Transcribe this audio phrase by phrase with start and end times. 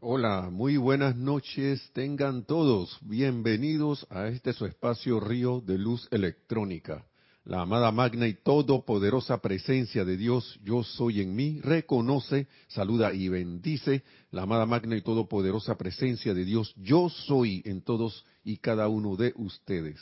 [0.00, 1.90] Hola, muy buenas noches.
[1.92, 7.04] Tengan todos bienvenidos a este su espacio Río de Luz Electrónica.
[7.44, 13.28] La amada magna y todopoderosa presencia de Dios, yo soy en mí, reconoce, saluda y
[13.28, 18.86] bendice la amada magna y todopoderosa presencia de Dios, yo soy en todos y cada
[18.86, 19.98] uno de ustedes.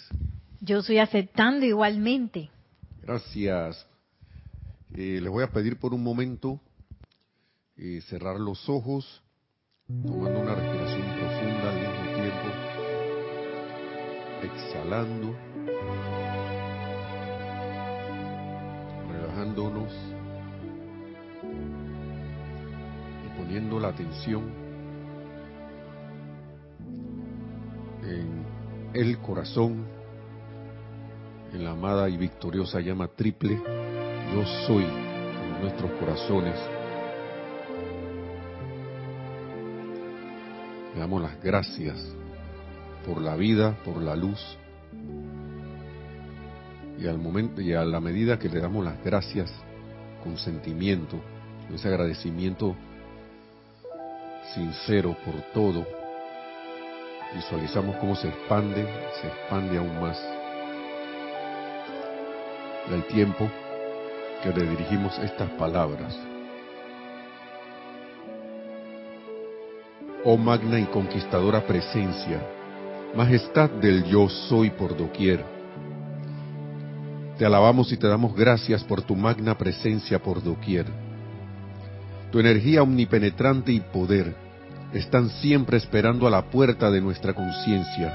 [0.60, 2.50] Yo estoy aceptando igualmente.
[3.00, 3.86] Gracias.
[4.94, 6.60] Eh, les voy a pedir por un momento
[7.78, 9.22] eh, cerrar los ojos
[9.88, 12.48] tomando una respiración profunda al mismo tiempo,
[14.42, 15.34] exhalando,
[19.12, 19.92] relajándonos
[23.24, 24.50] y poniendo la atención
[28.02, 28.44] en
[28.92, 29.86] el corazón,
[31.52, 33.60] en la amada y victoriosa llama triple,
[34.34, 36.75] yo soy en nuestros corazones
[40.96, 42.02] Le damos las gracias
[43.04, 44.40] por la vida, por la luz.
[46.98, 49.52] Y al momento y a la medida que le damos las gracias
[50.24, 51.20] con sentimiento,
[51.70, 52.74] ese agradecimiento
[54.54, 55.86] sincero por todo,
[57.34, 58.88] visualizamos cómo se expande,
[59.20, 60.18] se expande aún más
[62.90, 63.50] el tiempo
[64.42, 66.16] que le dirigimos estas palabras.
[70.28, 72.42] Oh magna y conquistadora presencia,
[73.14, 75.44] majestad del yo soy por doquier.
[77.38, 80.86] Te alabamos y te damos gracias por tu magna presencia por doquier.
[82.32, 84.34] Tu energía omnipenetrante y poder
[84.92, 88.12] están siempre esperando a la puerta de nuestra conciencia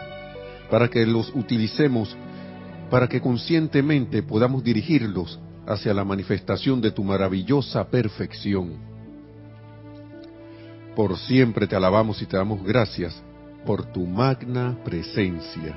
[0.70, 2.18] para que los utilicemos,
[2.90, 8.91] para que conscientemente podamos dirigirlos hacia la manifestación de tu maravillosa perfección.
[10.96, 13.22] Por siempre te alabamos y te damos gracias
[13.66, 15.74] por tu magna presencia.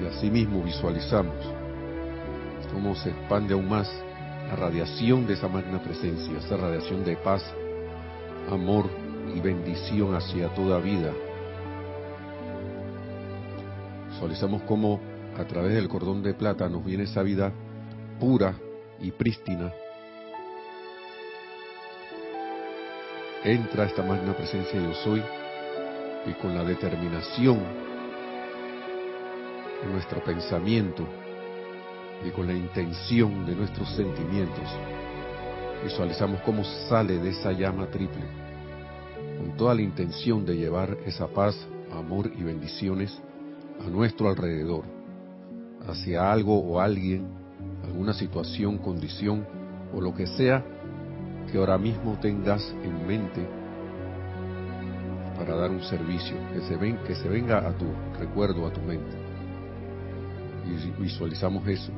[0.00, 1.34] Y asimismo visualizamos
[2.72, 3.90] cómo se expande aún más
[4.48, 7.42] la radiación de esa magna presencia, esa radiación de paz,
[8.50, 8.86] amor
[9.34, 11.12] y bendición hacia toda vida.
[14.10, 15.00] Visualizamos cómo
[15.38, 17.50] a través del cordón de plata nos viene esa vida
[18.20, 18.54] pura
[19.00, 19.72] y prístina
[23.44, 25.22] entra esta magna presencia yo soy
[26.26, 27.58] y con la determinación
[29.82, 31.06] de nuestro pensamiento
[32.26, 34.68] y con la intención de nuestros sentimientos
[35.84, 38.24] visualizamos cómo sale de esa llama triple
[39.38, 41.56] con toda la intención de llevar esa paz,
[41.92, 43.16] amor y bendiciones
[43.80, 44.82] a nuestro alrededor,
[45.86, 47.28] hacia algo o alguien,
[47.84, 49.46] alguna situación, condición
[49.94, 50.64] o lo que sea
[51.50, 53.46] que ahora mismo tengas en mente
[55.38, 57.86] para dar un servicio, que se, ven, que se venga a tu
[58.18, 59.16] recuerdo, a tu mente.
[60.66, 61.92] Y visualizamos eso.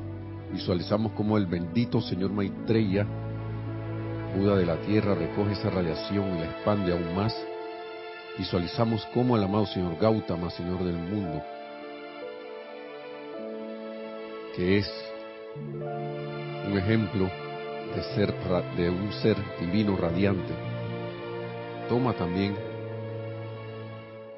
[0.52, 3.06] Visualizamos como el bendito Señor Maitreya,
[4.36, 7.34] Buda de la tierra, recoge esa radiación y la expande aún más.
[8.38, 11.42] Visualizamos como el amado Señor Gautama, Señor del mundo,
[14.54, 14.90] que es
[16.66, 17.28] un ejemplo
[17.94, 18.34] de, ser,
[18.76, 20.54] de un ser divino radiante,
[21.88, 22.54] toma también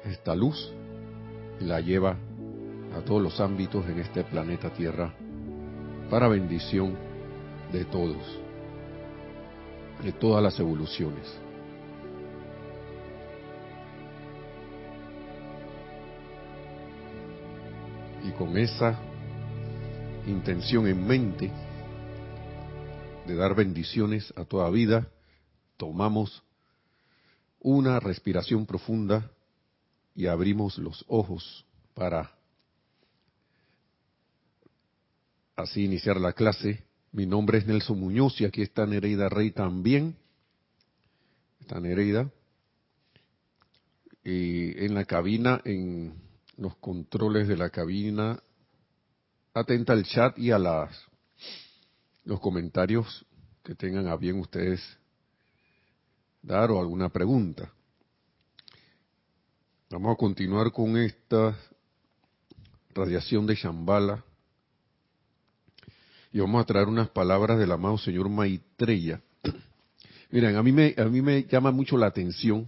[0.05, 0.73] esta luz
[1.59, 2.17] y la lleva
[2.95, 5.13] a todos los ámbitos en este planeta Tierra
[6.09, 6.95] para bendición
[7.71, 8.39] de todos,
[10.03, 11.39] de todas las evoluciones.
[18.23, 18.99] Y con esa
[20.27, 21.51] intención en mente,
[23.25, 25.07] de dar bendiciones a toda vida,
[25.77, 26.43] tomamos
[27.59, 29.31] una respiración profunda
[30.15, 32.31] y abrimos los ojos para
[35.55, 36.83] así iniciar la clase.
[37.11, 40.15] Mi nombre es Nelson Muñoz y aquí está Nereida Rey también.
[41.61, 42.29] Está Nereida.
[44.23, 46.15] Y en la cabina, en
[46.57, 48.41] los controles de la cabina,
[49.53, 51.12] atenta al chat y a las
[52.25, 53.25] los comentarios
[53.63, 54.81] que tengan a bien ustedes
[56.41, 57.71] dar o alguna pregunta.
[59.89, 61.55] Vamos a continuar con esta
[62.93, 64.23] radiación de Shambhala
[66.31, 69.21] y vamos a traer unas palabras del amado señor Maitreya.
[70.31, 72.67] Miren, a mí me, a mí me llama mucho la atención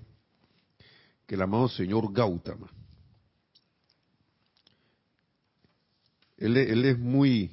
[1.26, 2.70] que el amado señor Gautama,
[6.38, 7.52] él, él es muy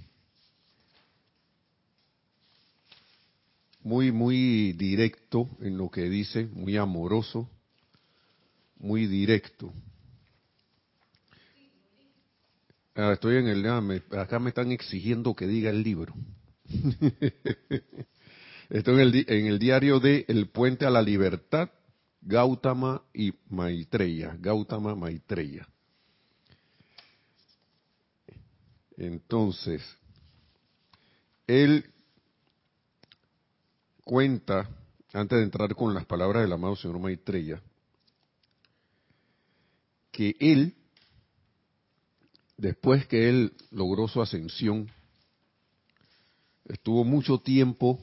[3.82, 7.50] muy, muy directo en lo que dice, muy amoroso,
[8.78, 9.72] muy directo.
[12.94, 13.82] Ah, estoy en el, ah,
[14.20, 16.14] acá me están exigiendo que diga el libro.
[18.70, 21.70] Estoy en el, en el diario de El Puente a la Libertad,
[22.22, 24.36] Gautama y Maitreya.
[24.38, 25.68] Gautama Maitreya.
[28.96, 29.82] Entonces,
[31.46, 31.91] él
[34.12, 34.68] cuenta,
[35.14, 37.62] antes de entrar con las palabras del amado señor Maitreya,
[40.10, 40.74] que él,
[42.58, 44.90] después que él logró su ascensión,
[46.66, 47.98] estuvo mucho tiempo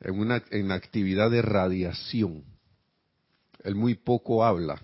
[0.00, 2.42] en una en actividad de radiación.
[3.62, 4.82] Él muy poco habla,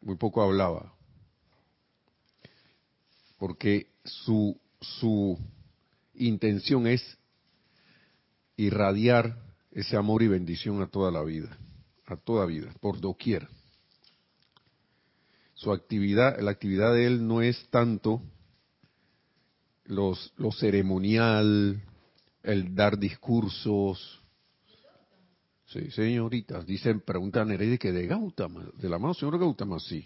[0.00, 0.92] muy poco hablaba,
[3.38, 5.38] porque su su
[6.14, 7.02] intención es
[8.56, 9.36] irradiar
[9.70, 11.56] ese amor y bendición a toda la vida,
[12.06, 13.48] a toda vida, por doquier.
[15.54, 18.20] Su actividad, la actividad de él no es tanto
[19.84, 21.82] los, lo ceremonial,
[22.42, 24.20] el dar discursos.
[25.66, 30.04] Sí, señoritas, dicen, preguntan Nereide que de Gautama, de la mano señor Gautama, sí.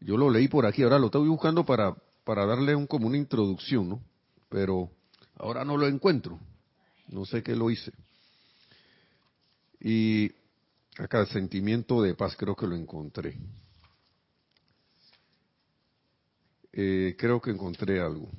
[0.00, 3.16] Yo lo leí por aquí, ahora lo estoy buscando para, para darle un, como una
[3.16, 4.02] introducción, ¿no?
[4.52, 4.90] Pero
[5.36, 6.38] ahora no lo encuentro.
[7.08, 7.90] No sé qué lo hice.
[9.80, 10.30] Y
[10.98, 13.38] acá el sentimiento de paz creo que lo encontré.
[16.70, 18.30] Eh, creo que encontré algo.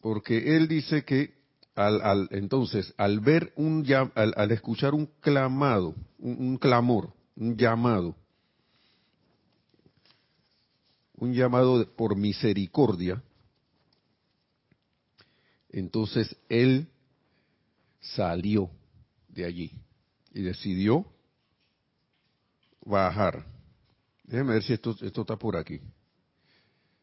[0.00, 1.34] Porque él dice que
[1.74, 8.16] al, al entonces al ver un al, al escuchar un clamado, un clamor, un llamado
[11.18, 13.22] un llamado por misericordia,
[15.70, 16.88] entonces él
[18.00, 18.70] salió
[19.28, 19.72] de allí
[20.32, 21.04] y decidió
[22.84, 23.44] bajar.
[24.24, 25.80] Déjeme ver si esto, esto está por aquí.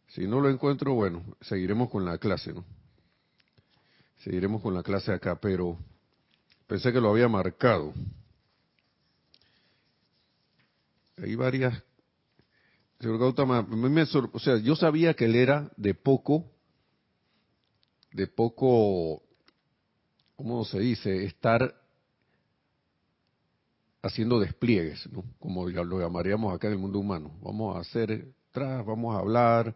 [0.07, 2.63] Si no lo encuentro, bueno, seguiremos con la clase, ¿no?
[4.17, 5.77] Seguiremos con la clase acá, pero
[6.67, 7.93] pensé que lo había marcado.
[11.17, 11.81] Hay varias
[12.99, 13.67] Señor Gautama,
[14.31, 16.45] o sea, yo sabía que él era de poco,
[18.13, 19.21] de poco,
[20.35, 21.25] ¿cómo se dice?
[21.25, 21.75] Estar
[24.01, 25.25] haciendo despliegues, ¿no?
[25.39, 27.37] Como lo llamaríamos acá en el mundo humano.
[27.41, 29.75] Vamos a hacer, tras, vamos a hablar,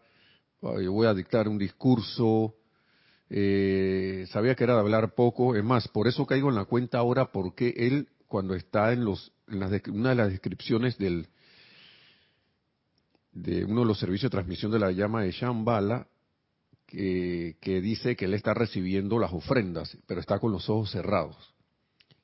[0.61, 2.55] yo voy a dictar un discurso.
[3.29, 6.99] Eh, sabía que era de hablar poco, es más, por eso caigo en la cuenta
[6.99, 11.27] ahora porque él, cuando está en los, en las, una de las descripciones del
[13.41, 16.07] de uno de los servicios de transmisión de la llama de Shambhala,
[16.85, 21.37] que, que, dice que él está recibiendo las ofrendas, pero está con los ojos cerrados.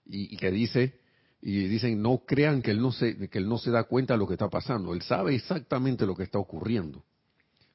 [0.05, 0.99] Y, que dice,
[1.41, 4.19] y dicen, no crean que él no, se, que él no se da cuenta de
[4.19, 4.93] lo que está pasando.
[4.93, 7.03] Él sabe exactamente lo que está ocurriendo,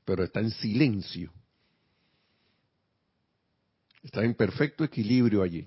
[0.04, 1.32] pero está en silencio.
[4.02, 5.66] Está en perfecto equilibrio allí.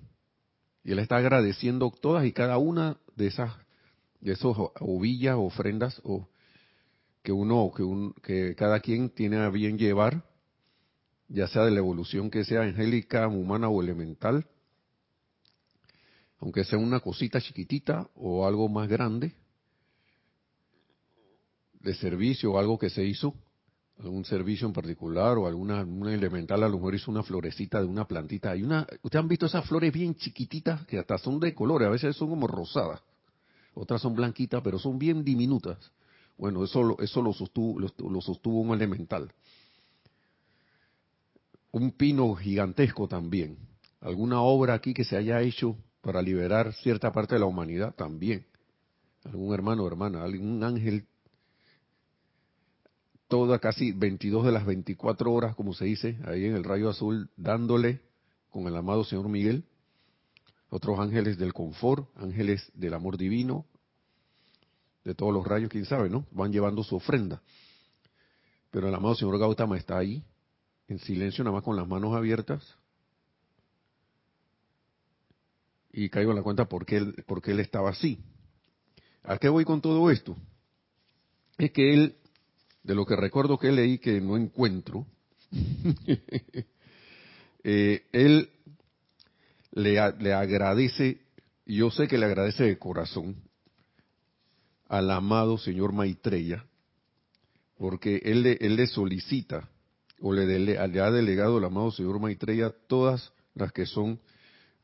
[0.84, 3.54] Y él está agradeciendo todas y cada una de esas,
[4.20, 6.28] de esos ovillas, ofrendas o
[7.24, 10.26] que uno, que, un, que cada quien tiene a bien llevar,
[11.30, 14.46] ya sea de la evolución que sea angélica, humana o elemental,
[16.40, 19.34] aunque sea una cosita chiquitita o algo más grande,
[21.80, 23.34] de servicio o algo que se hizo,
[24.00, 25.82] algún servicio en particular o alguna
[26.14, 28.52] elemental a lo mejor hizo una florecita de una plantita.
[28.52, 31.92] Hay una, ustedes han visto esas flores bien chiquititas que hasta son de colores, a
[31.92, 33.02] veces son como rosadas,
[33.74, 35.78] otras son blanquitas, pero son bien diminutas.
[36.44, 37.80] Bueno, eso, eso lo, sostuvo,
[38.20, 39.32] sostuvo un elemental.
[41.72, 43.58] Un pino gigantesco también.
[44.02, 48.46] Alguna obra aquí que se haya hecho para liberar cierta parte de la humanidad también.
[49.24, 51.06] Algún hermano o hermana, algún ángel,
[53.30, 57.30] toda casi 22 de las 24 horas, como se dice, ahí en el rayo azul,
[57.38, 58.02] dándole
[58.50, 59.64] con el amado Señor Miguel,
[60.70, 63.66] otros ángeles del confort, ángeles del amor divino,
[65.04, 66.26] de todos los rayos, quién sabe, ¿no?
[66.32, 67.42] Van llevando su ofrenda.
[68.72, 70.24] Pero el amado señor Gautama está ahí,
[70.88, 72.64] en silencio, nada más con las manos abiertas.
[75.92, 78.20] Y caigo en la cuenta por qué él, por qué él estaba así.
[79.24, 80.36] ¿A qué voy con todo esto?
[81.58, 82.16] Es que él,
[82.84, 85.06] de lo que recuerdo que leí que no encuentro,
[87.64, 88.50] eh, él
[89.72, 91.22] le, le agradece,
[91.66, 93.36] yo sé que le agradece de corazón,
[94.88, 96.66] al amado señor Maitreya,
[97.78, 99.70] porque él le, solicita
[100.20, 104.20] o le ha delegado el amado señor Maitreya todas las que son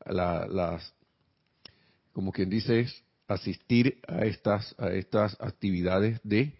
[0.06, 0.94] la, las,
[2.12, 6.52] como quien dice, es asistir a estas, a estas actividades de,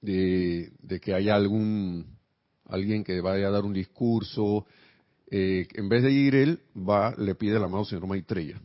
[0.00, 2.18] de, de que haya algún,
[2.66, 4.66] alguien que vaya a dar un discurso,
[5.30, 8.60] eh, en vez de ir él, va, le pide el amado señor Maitreya.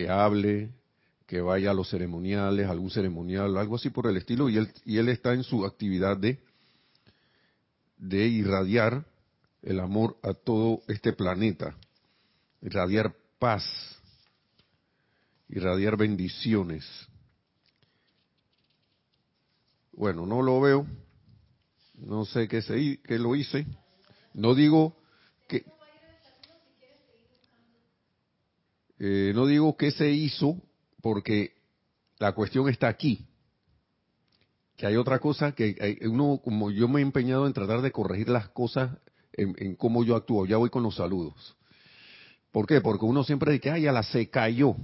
[0.00, 0.70] Que hable,
[1.26, 4.96] que vaya a los ceremoniales, algún ceremonial, algo así por el estilo, y él, y
[4.96, 6.42] él está en su actividad de,
[7.98, 9.04] de irradiar
[9.60, 11.76] el amor a todo este planeta,
[12.62, 13.62] irradiar paz,
[15.50, 16.86] irradiar bendiciones.
[19.92, 20.86] Bueno, no lo veo,
[21.98, 23.66] no sé qué, se, qué lo hice,
[24.32, 24.96] no digo
[25.46, 25.62] que...
[29.02, 30.60] Eh, no digo qué se hizo
[31.00, 31.54] porque
[32.18, 33.26] la cuestión está aquí.
[34.76, 38.28] Que hay otra cosa que uno, como yo me he empeñado en tratar de corregir
[38.28, 38.90] las cosas
[39.32, 40.44] en, cómo yo actúo.
[40.44, 41.56] Ya voy con los saludos.
[42.52, 42.82] ¿Por qué?
[42.82, 44.76] Porque uno siempre dice, ay, ya la se cayó.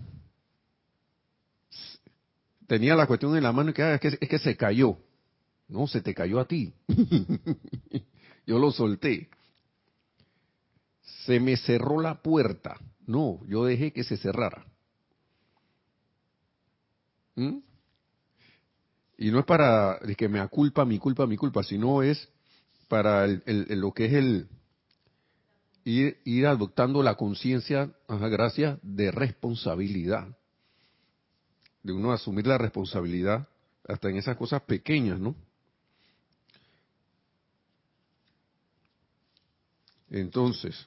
[2.67, 4.97] Tenía la cuestión en la mano y que, ah, que es que se cayó.
[5.69, 6.73] No, se te cayó a ti.
[8.47, 9.29] yo lo solté.
[11.27, 12.79] Se me cerró la puerta.
[13.07, 14.67] No, yo dejé que se cerrara.
[17.37, 17.59] ¿Mm?
[19.19, 22.29] Y no es para que me aculpa, mi culpa, mi culpa, sino es
[22.89, 24.49] para lo que es el
[25.85, 30.29] ir, adoptando la conciencia, gracias, de responsabilidad.
[31.83, 33.49] De uno asumir la responsabilidad
[33.87, 35.37] hasta en esas cosas pequeñas, ¿no?
[40.11, 40.87] Entonces,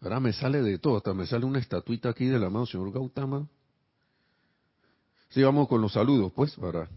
[0.00, 3.46] ahora me sale de todo, hasta me sale una estatuita aquí del amado señor Gautama
[5.30, 6.88] Sí, vamos con los saludos, pues, para...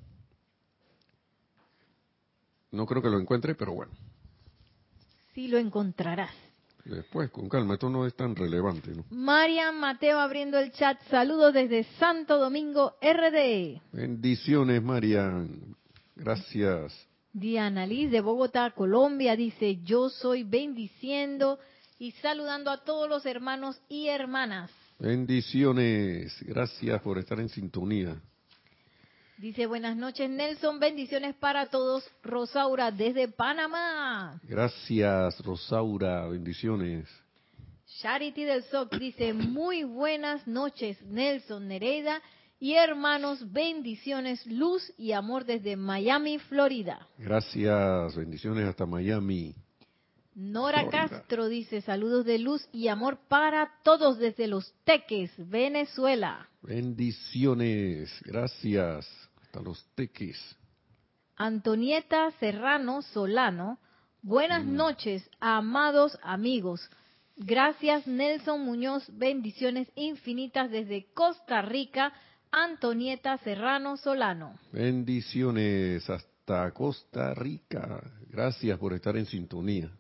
[2.72, 3.92] No creo que lo encuentre, pero bueno.
[5.36, 6.32] Sí lo encontrarás.
[6.84, 9.06] Después, con calma, esto no es tan relevante, ¿no?
[9.12, 11.00] Marian Mateo abriendo el chat.
[11.10, 13.80] Saludos desde Santo Domingo, RD.
[13.92, 15.76] Bendiciones, Marian.
[16.16, 17.08] Gracias.
[17.32, 21.60] Diana Liz de Bogotá, Colombia, dice, yo soy bendiciendo
[22.04, 24.70] y saludando a todos los hermanos y hermanas.
[25.00, 28.22] Bendiciones, gracias por estar en sintonía.
[29.38, 32.04] Dice, buenas noches Nelson, bendiciones para todos.
[32.22, 34.38] Rosaura desde Panamá.
[34.44, 37.08] Gracias Rosaura, bendiciones.
[38.02, 42.22] Charity del SOC dice, muy buenas noches Nelson Nereida
[42.60, 47.08] y hermanos, bendiciones, luz y amor desde Miami, Florida.
[47.18, 49.56] Gracias, bendiciones hasta Miami.
[50.36, 56.50] Nora Castro dice saludos de luz y amor para todos desde Los Teques, Venezuela.
[56.62, 59.08] Bendiciones, gracias.
[59.42, 60.40] Hasta Los Teques.
[61.36, 63.80] Antonieta Serrano Solano,
[64.22, 64.76] buenas mm.
[64.76, 66.90] noches, amados amigos.
[67.36, 72.14] Gracias Nelson Muñoz, bendiciones infinitas desde Costa Rica.
[72.52, 74.60] Antonieta Serrano Solano.
[74.72, 78.04] Bendiciones hasta Costa Rica.
[78.30, 79.92] Gracias por estar en sintonía.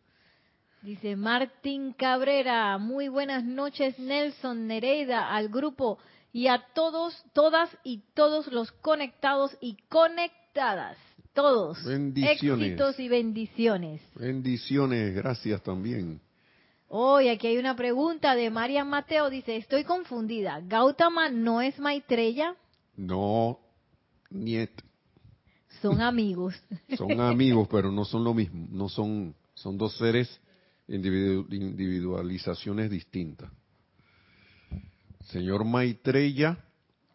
[0.83, 5.97] Dice Martín Cabrera, muy buenas noches Nelson Nereida, al grupo
[6.33, 10.97] y a todos, todas y todos los conectados y conectadas.
[11.31, 11.81] Todos.
[11.85, 12.67] Bendiciones.
[12.67, 14.01] Éxitos y bendiciones.
[14.15, 16.19] Bendiciones, gracias también.
[16.89, 22.57] Hoy aquí hay una pregunta de María Mateo, dice, estoy confundida, ¿Gautama no es Maitreya?
[22.97, 23.57] No,
[24.29, 24.69] niet.
[25.81, 26.61] Son amigos.
[26.97, 30.41] son amigos, pero no son lo mismo, no son, son dos seres
[30.87, 33.51] individualizaciones distintas.
[35.25, 36.63] Señor Maitreya,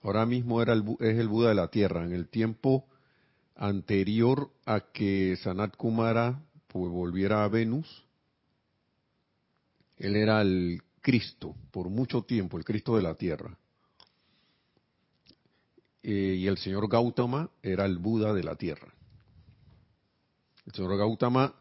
[0.03, 0.69] ahora mismo es
[1.01, 2.05] el Buda de la Tierra.
[2.05, 2.87] En el tiempo
[3.57, 8.05] anterior a que Sanat Kumara pues, volviera a Venus,
[9.97, 13.57] él era el Cristo, por mucho tiempo, el Cristo de la Tierra.
[16.03, 18.95] Eh, y el señor Gautama era el Buda de la Tierra.
[20.65, 21.55] El señor Gautama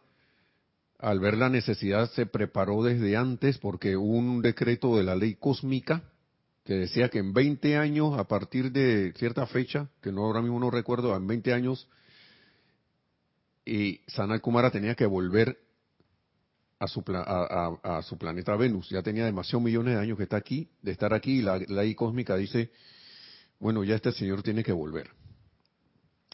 [1.00, 5.36] al ver la necesidad se preparó desde antes porque hubo un decreto de la ley
[5.36, 6.04] cósmica
[6.66, 10.60] que decía que en 20 años, a partir de cierta fecha, que no ahora mismo
[10.60, 11.88] no recuerdo, en 20 años,
[13.64, 15.58] y Sanat Kumara tenía que volver
[16.78, 17.04] a su,
[18.18, 18.90] planeta Venus.
[18.90, 21.96] Ya tenía demasiados millones de años que está aquí, de estar aquí, y la ley
[21.96, 22.70] cósmica dice,
[23.60, 25.10] bueno, ya este señor tiene que volver.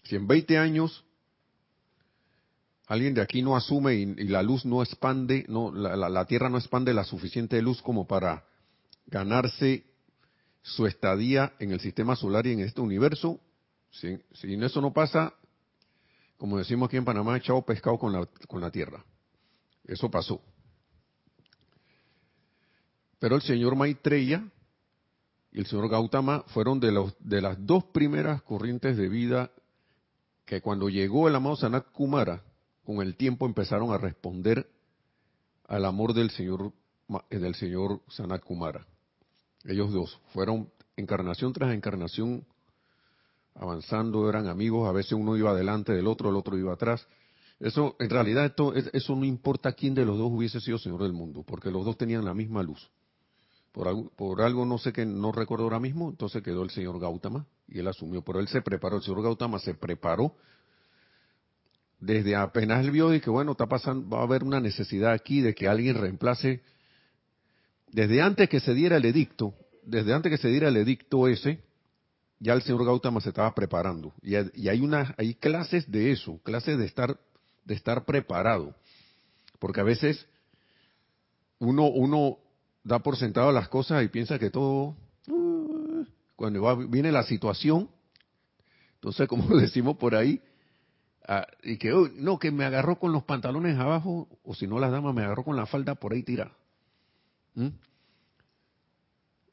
[0.03, 1.05] Si en 20 años
[2.93, 6.93] alguien de aquí no asume y, la luz no expande, no, la, Tierra no expande
[6.93, 8.45] la suficiente luz como para
[9.07, 9.83] ganarse
[10.61, 13.39] su estadía en el sistema solar y en este universo,
[13.91, 15.33] si, si eso no pasa,
[16.37, 19.03] como decimos aquí en Panamá, echado pescado con la, con la tierra.
[19.85, 20.41] Eso pasó.
[23.19, 24.43] Pero el señor Maitreya
[25.51, 29.51] y el señor Gautama fueron de, los, de las dos primeras corrientes de vida
[30.45, 32.43] que cuando llegó el amado Sanat Kumara,
[32.85, 34.69] con el tiempo empezaron a responder
[35.67, 36.73] al amor del señor
[37.29, 38.85] eh, del señor Sanat Kumara.
[39.65, 42.45] Ellos dos fueron encarnación tras encarnación
[43.55, 47.05] avanzando, eran amigos, a veces uno iba adelante del otro, el otro iba atrás.
[47.59, 51.13] Eso, en realidad, esto, eso no importa quién de los dos hubiese sido señor del
[51.13, 52.89] mundo, porque los dos tenían la misma luz.
[53.71, 56.99] Por algo, por algo no sé qué, no recuerdo ahora mismo, entonces quedó el señor
[56.99, 60.35] Gautama y él asumió, pero él se preparó, el señor Gautama se preparó
[62.05, 65.55] desde apenas él vio que bueno, está pasando, va a haber una necesidad aquí de
[65.55, 66.61] que alguien reemplace,
[67.91, 71.63] desde antes que se diera el edicto, desde antes que se diera el edicto ese,
[72.39, 74.13] ya el señor Gautama se estaba preparando.
[74.21, 77.17] Y, hay una, hay clases de eso, clases de estar,
[77.63, 78.75] de estar preparado.
[79.59, 80.27] Porque a veces
[81.59, 82.39] uno, uno
[82.83, 84.97] da por sentado las cosas y piensa que todo,
[85.29, 86.03] uh,
[86.35, 87.89] cuando viene la situación,
[88.95, 90.41] entonces como decimos por ahí,
[91.25, 94.89] Ah, y que, no, que me agarró con los pantalones abajo, o si no la
[94.89, 96.51] dama me agarró con la falda por ahí tirada.
[97.55, 97.69] ¿Mm?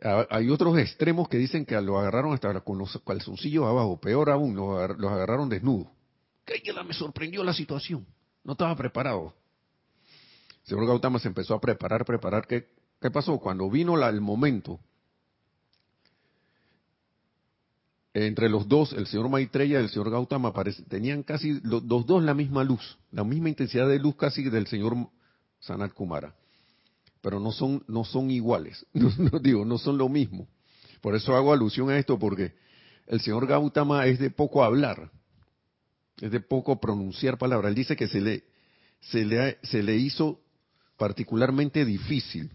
[0.03, 4.31] Ah, hay otros extremos que dicen que lo agarraron hasta con los calzoncillos abajo, peor
[4.31, 5.89] aún, los agarraron desnudos.
[6.45, 8.05] Que me sorprendió la situación,
[8.43, 9.35] no estaba preparado.
[10.65, 12.47] Señor Gautama se empezó a preparar, preparar.
[12.47, 12.69] ¿Qué,
[13.01, 13.39] qué pasó?
[13.39, 14.81] Cuando vino el momento
[18.13, 20.53] entre los dos, el señor Maitreya y el señor Gautama,
[20.89, 24.97] tenían casi los, dos la misma luz, la misma intensidad de luz casi del señor
[25.61, 26.35] Sanat Kumara.
[27.21, 30.49] Pero no son, no son iguales, no, digo, no son lo mismo.
[31.01, 32.55] Por eso hago alusión a esto, porque
[33.07, 35.11] el señor Gautama es de poco hablar,
[36.21, 37.71] es de poco pronunciar palabras.
[37.71, 38.45] Él dice que se le,
[39.01, 40.41] se le, se le hizo
[40.97, 42.51] particularmente difícil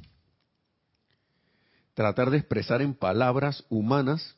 [1.93, 4.35] tratar de expresar en palabras humanas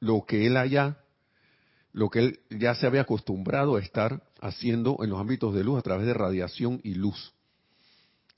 [0.00, 0.98] lo que él haya,
[1.92, 5.78] lo que él ya se había acostumbrado a estar haciendo en los ámbitos de luz
[5.78, 7.32] a través de radiación y luz.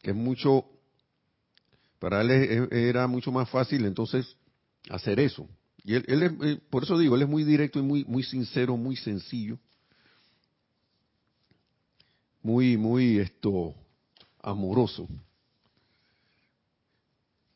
[0.03, 0.67] Que es mucho,
[1.99, 2.31] para él
[2.73, 4.37] era mucho más fácil entonces
[4.91, 5.49] hacer eso.
[5.83, 8.23] Y él, él es, eh, por eso digo, él es muy directo y muy, muy
[8.23, 9.59] sincero, muy sencillo.
[12.43, 13.75] Muy, muy esto,
[14.41, 15.09] amoroso.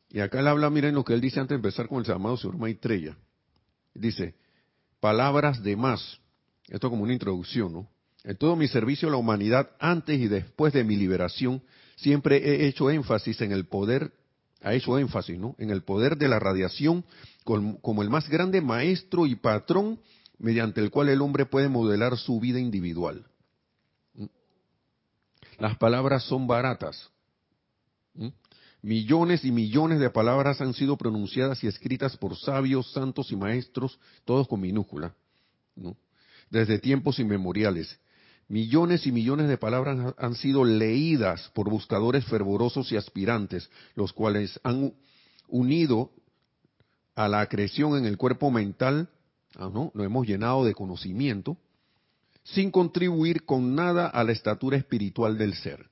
[0.09, 2.37] Y acá él habla, miren lo que él dice antes de empezar con el llamado
[2.37, 3.17] señor Maitreya.
[3.95, 4.35] Dice,
[5.01, 6.21] palabras de más.
[6.69, 7.89] Esto como una introducción, ¿no?
[8.23, 11.63] En todo mi servicio a la humanidad, antes y después de mi liberación,
[11.97, 14.13] siempre he hecho énfasis en el poder,
[14.63, 15.57] ha hecho énfasis, ¿no?
[15.59, 17.05] En el poder de la radiación
[17.45, 19.99] como el más grande maestro y patrón
[20.39, 23.27] mediante el cual el hombre puede modelar su vida individual.
[24.15, 24.27] ¿Mm?
[25.59, 27.11] Las palabras son baratas.
[28.83, 33.99] Millones y millones de palabras han sido pronunciadas y escritas por sabios, santos y maestros,
[34.25, 35.15] todos con minúscula,
[36.49, 37.99] desde tiempos inmemoriales.
[38.49, 44.59] Millones y millones de palabras han sido leídas por buscadores fervorosos y aspirantes, los cuales
[44.65, 44.95] han
[45.47, 46.11] unido
[47.15, 49.11] a la acreción en el cuerpo mental,
[49.57, 49.93] ah, ¿no?
[49.95, 51.59] lo hemos llenado de conocimiento,
[52.43, 55.91] sin contribuir con nada a la estatura espiritual del ser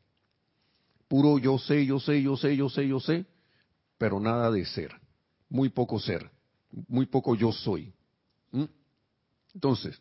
[1.09, 3.27] puro yo sé, yo sé, yo sé, yo sé, yo sé,
[3.97, 4.93] pero nada de ser,
[5.49, 6.31] muy poco ser,
[6.87, 7.93] muy poco yo soy.
[8.53, 8.65] ¿Mm?
[9.55, 10.01] Entonces,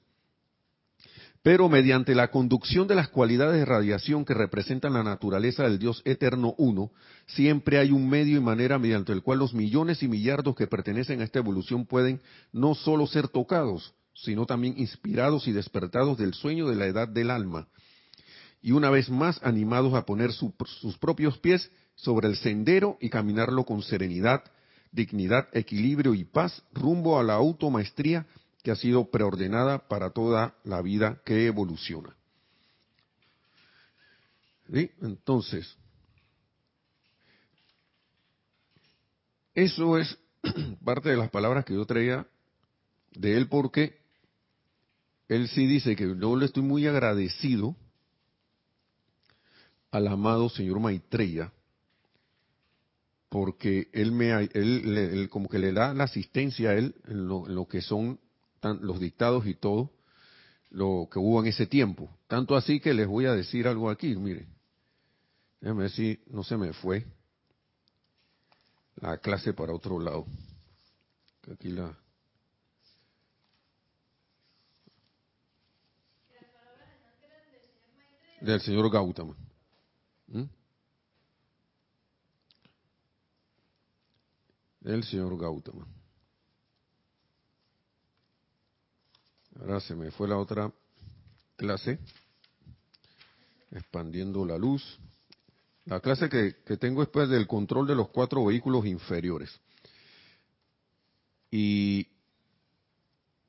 [1.47, 6.01] pero mediante la conducción de las cualidades de radiación que representan la naturaleza del Dios
[6.03, 6.91] eterno uno,
[7.25, 11.21] siempre hay un medio y manera mediante el cual los millones y millardos que pertenecen
[11.21, 16.67] a esta evolución pueden no solo ser tocados, sino también inspirados y despertados del sueño
[16.67, 17.69] de la edad del alma,
[18.61, 23.65] y una vez más animados a poner sus propios pies sobre el sendero y caminarlo
[23.65, 24.43] con serenidad,
[24.91, 28.25] dignidad, equilibrio y paz rumbo a la automaestría
[28.63, 32.15] que ha sido preordenada para toda la vida que evoluciona.
[34.69, 35.77] Entonces,
[39.53, 40.17] eso es
[40.83, 42.27] parte de las palabras que yo traía
[43.11, 43.97] de él porque
[45.29, 47.75] él sí dice que yo le estoy muy agradecido
[49.91, 51.51] al amado señor Maitreya,
[53.29, 57.81] porque él me él, como que le da la asistencia a él en lo, que
[57.81, 58.19] son
[58.61, 59.91] los dictados y todo
[60.69, 62.09] lo que hubo en ese tiempo.
[62.27, 64.47] Tanto así que les voy a decir algo aquí, miren.
[65.59, 67.05] Déjame ver si no se me fue
[68.95, 70.25] la clase para otro lado.
[71.51, 71.97] Aquí la
[78.41, 79.35] del señor Gautama.
[80.27, 80.43] ¿Mm?
[84.87, 85.85] El señor Gautama.
[89.59, 90.71] Ahora se me fue la otra
[91.57, 91.99] clase,
[93.69, 94.97] expandiendo la luz.
[95.83, 99.59] La clase que, que tengo es pues, del control de los cuatro vehículos inferiores.
[101.51, 102.07] Y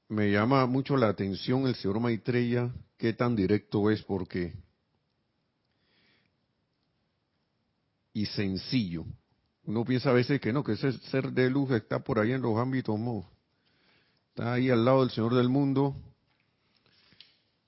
[0.08, 4.54] me llama mucho la atención el señor Maitreya, qué tan directo es porque
[8.12, 9.04] y sencillo.
[9.68, 12.40] Uno piensa a veces que no, que ese ser de luz está por ahí en
[12.40, 13.28] los ámbitos, no.
[14.30, 15.94] Está ahí al lado del Señor del mundo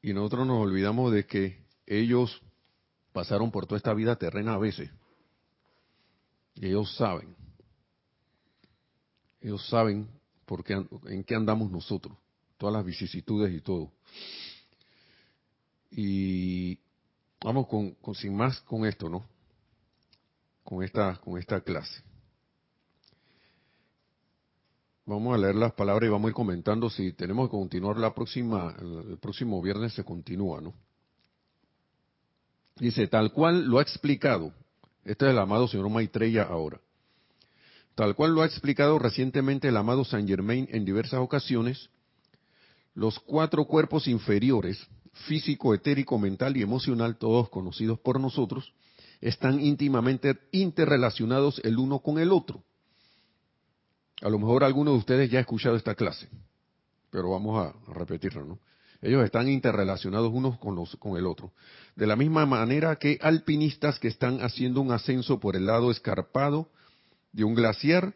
[0.01, 2.41] y nosotros nos olvidamos de que ellos
[3.13, 4.91] pasaron por toda esta vida terrena a veces.
[6.55, 7.37] Y ellos saben.
[9.43, 10.09] Ellos saben
[11.05, 12.17] en qué andamos nosotros,
[12.57, 13.93] todas las vicisitudes y todo.
[15.91, 16.79] Y
[17.45, 19.23] vamos con, con sin más con esto, ¿no?
[20.65, 22.03] Con esta, con esta clase.
[25.07, 28.15] Vamos a leer las palabras y vamos a ir comentando si tenemos que continuar la
[28.15, 30.73] próxima, el próximo viernes se continúa, ¿no?
[32.77, 34.55] Dice, tal cual lo ha explicado,
[35.05, 36.81] este es el amado señor Maitreya ahora,
[37.95, 41.91] tal cual lo ha explicado recientemente el amado Saint Germain en diversas ocasiones,
[42.95, 44.87] los cuatro cuerpos inferiores,
[45.27, 48.73] físico, etérico, mental y emocional, todos conocidos por nosotros,
[49.21, 52.63] están íntimamente interrelacionados el uno con el otro.
[54.23, 56.29] A lo mejor alguno de ustedes ya ha escuchado esta clase,
[57.11, 58.59] pero vamos a, repetirlo, ¿no?
[59.03, 61.53] Ellos están interrelacionados unos con, los, con el otro.
[61.97, 66.69] De la misma manera que alpinistas que están haciendo un ascenso por el lado escarpado
[67.33, 68.15] de un glaciar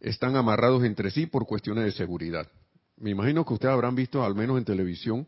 [0.00, 2.46] están amarrados entre sí por cuestiones de seguridad.
[2.96, 5.26] Me imagino que ustedes habrán visto, al menos en televisión,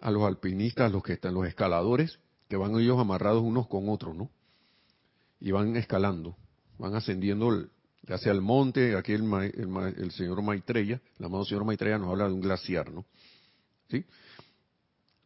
[0.00, 4.14] a los alpinistas, los que están, los escaladores, que van ellos amarrados unos con otros,
[4.14, 4.30] ¿no?
[5.40, 6.36] Y van escalando,
[6.78, 7.68] van ascendiendo
[8.08, 9.24] hacia el monte, aquí el,
[9.96, 13.04] el, señor Maitreya, el amado señor Maitreya nos habla de un glaciar, ¿no?
[13.88, 14.04] ¿Sí?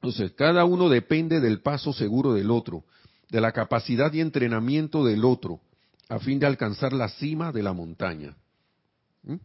[0.01, 2.85] Entonces, cada uno depende del paso seguro del otro,
[3.31, 5.61] de la capacidad y entrenamiento del otro,
[6.09, 8.37] a fin de alcanzar la cima de la montaña.
[9.25, 9.37] ¿Mm?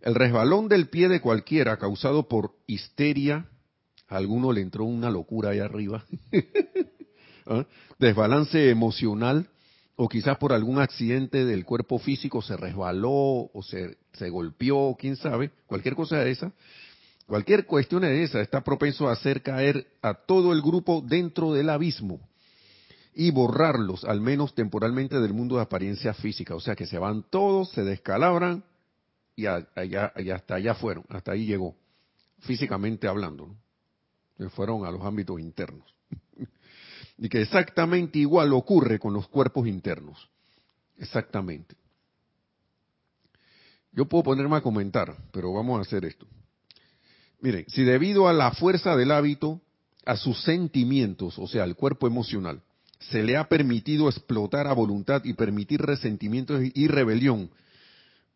[0.00, 3.48] El resbalón del pie de cualquiera causado por histeria,
[4.08, 6.04] a alguno le entró una locura ahí arriba,
[7.50, 7.66] ¿ah?
[7.98, 9.48] desbalance emocional,
[9.96, 15.16] o quizás por algún accidente del cuerpo físico se resbaló o se, se golpeó, quién
[15.16, 16.52] sabe, cualquier cosa de esa,
[17.26, 21.68] cualquier cuestión de esa está propenso a hacer caer a todo el grupo dentro del
[21.68, 22.20] abismo
[23.14, 26.54] y borrarlos, al menos temporalmente, del mundo de apariencia física.
[26.54, 28.64] O sea que se van todos, se descalabran
[29.36, 31.76] y, allá, hasta allá fueron, hasta ahí llegó,
[32.40, 33.54] físicamente hablando.
[34.50, 35.99] Fueron a los ámbitos internos.
[37.20, 40.28] Y que exactamente igual ocurre con los cuerpos internos.
[40.98, 41.76] Exactamente.
[43.92, 46.26] Yo puedo ponerme a comentar, pero vamos a hacer esto.
[47.40, 49.60] Miren, si debido a la fuerza del hábito,
[50.06, 52.62] a sus sentimientos, o sea, al cuerpo emocional,
[52.98, 57.50] se le ha permitido explotar a voluntad y permitir resentimientos y rebelión,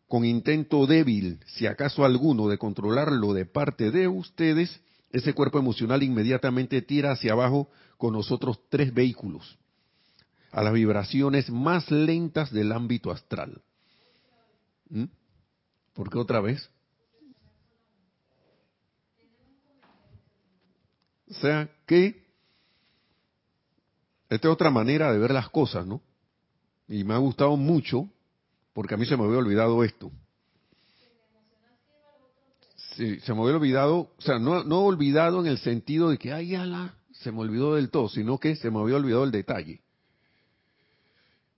[0.07, 4.79] con intento débil, si acaso alguno, de controlarlo de parte de ustedes,
[5.15, 9.57] ese cuerpo emocional inmediatamente tira hacia abajo con nosotros tres vehículos,
[10.51, 13.61] a las vibraciones más lentas del ámbito astral.
[14.89, 15.05] ¿Mm?
[15.93, 16.69] ¿Por qué otra vez?
[21.29, 22.25] O sea que
[24.29, 26.01] esta es otra manera de ver las cosas, ¿no?
[26.89, 28.09] Y me ha gustado mucho
[28.73, 30.11] porque a mí se me había olvidado esto.
[32.95, 36.31] Sí, se me había olvidado, o sea, no, no olvidado en el sentido de que,
[36.31, 39.81] ay, ala, se me olvidó del todo, sino que se me había olvidado el detalle.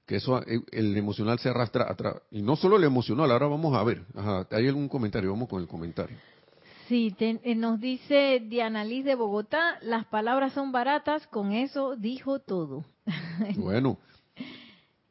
[0.07, 2.15] Que eso, eh, el emocional se arrastra atrás.
[2.31, 4.03] Y no solo el emocional, ahora vamos a ver.
[4.15, 5.31] Ajá, ¿hay algún comentario?
[5.31, 6.17] Vamos con el comentario.
[6.87, 12.39] Sí, eh, nos dice Diana Liz de Bogotá, las palabras son baratas, con eso dijo
[12.39, 12.85] todo.
[13.57, 13.99] Bueno.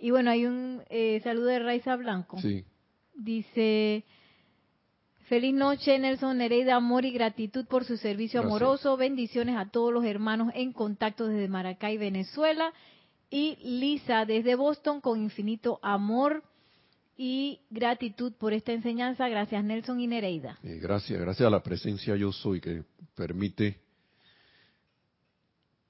[0.00, 2.38] y bueno, hay un eh, saludo de Raiza Blanco.
[2.40, 2.64] Sí.
[3.14, 4.04] Dice,
[5.28, 8.96] Feliz noche, Nelson Nereida, amor y gratitud por su servicio amoroso.
[8.96, 12.72] Bendiciones a todos los hermanos en contacto desde Maracay, Venezuela.
[13.28, 16.44] Y Lisa desde Boston con infinito amor
[17.16, 19.28] y gratitud por esta enseñanza.
[19.28, 20.60] Gracias, Nelson y Nereida.
[20.62, 22.84] Eh, gracias, gracias a la presencia yo soy que
[23.16, 23.80] permite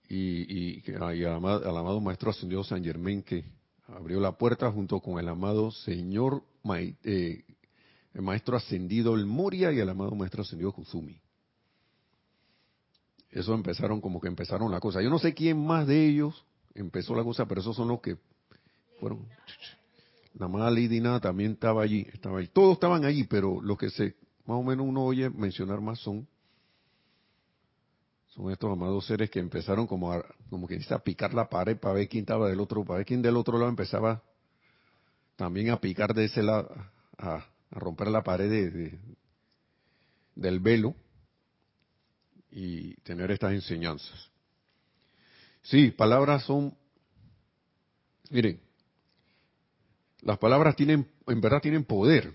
[0.08, 3.44] y, y, al, amado, Maestro Ascendido San Germán que
[3.88, 6.42] abrió la puerta junto con el amado Señor
[7.04, 7.44] eh,
[8.16, 11.20] el maestro ascendido el Moria y el amado maestro ascendido Kusumi.
[13.30, 15.02] Eso empezaron como que empezaron la cosa.
[15.02, 18.16] Yo no sé quién más de ellos empezó la cosa, pero esos son los que
[19.00, 19.28] fueron.
[20.32, 22.48] La más Lady también estaba allí, estaba allí.
[22.48, 24.14] Todos estaban allí, pero los que se,
[24.46, 26.26] más o menos uno oye mencionar más son,
[28.28, 31.92] son estos amados seres que empezaron como a, como que a picar la pared para
[31.92, 34.22] ver quién estaba del otro, para ver quién del otro lado empezaba
[35.36, 36.74] también a picar de ese lado,
[37.18, 37.44] a,
[37.78, 38.98] romper la pared de,
[40.34, 40.94] del velo
[42.50, 44.30] y tener estas enseñanzas.
[45.62, 46.76] Sí, palabras son,
[48.30, 48.60] miren,
[50.22, 52.32] las palabras tienen, en verdad tienen poder,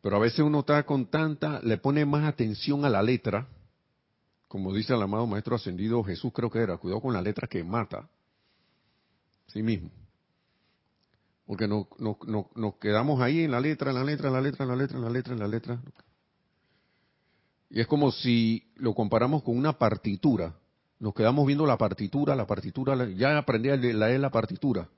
[0.00, 3.48] pero a veces uno está con tanta, le pone más atención a la letra,
[4.48, 7.62] como dice el amado Maestro Ascendido Jesús creo que era, cuidado con la letra que
[7.62, 8.08] mata,
[9.46, 9.90] sí mismo.
[11.50, 14.70] Porque nos, nos quedamos ahí en la letra, en la letra, en la letra, en
[14.70, 15.82] la letra, en la letra, en la letra.
[17.68, 20.54] Y es como si lo comparamos con una partitura.
[21.00, 24.88] Nos quedamos viendo la partitura, la partitura, ya aprendí a leer la partitura.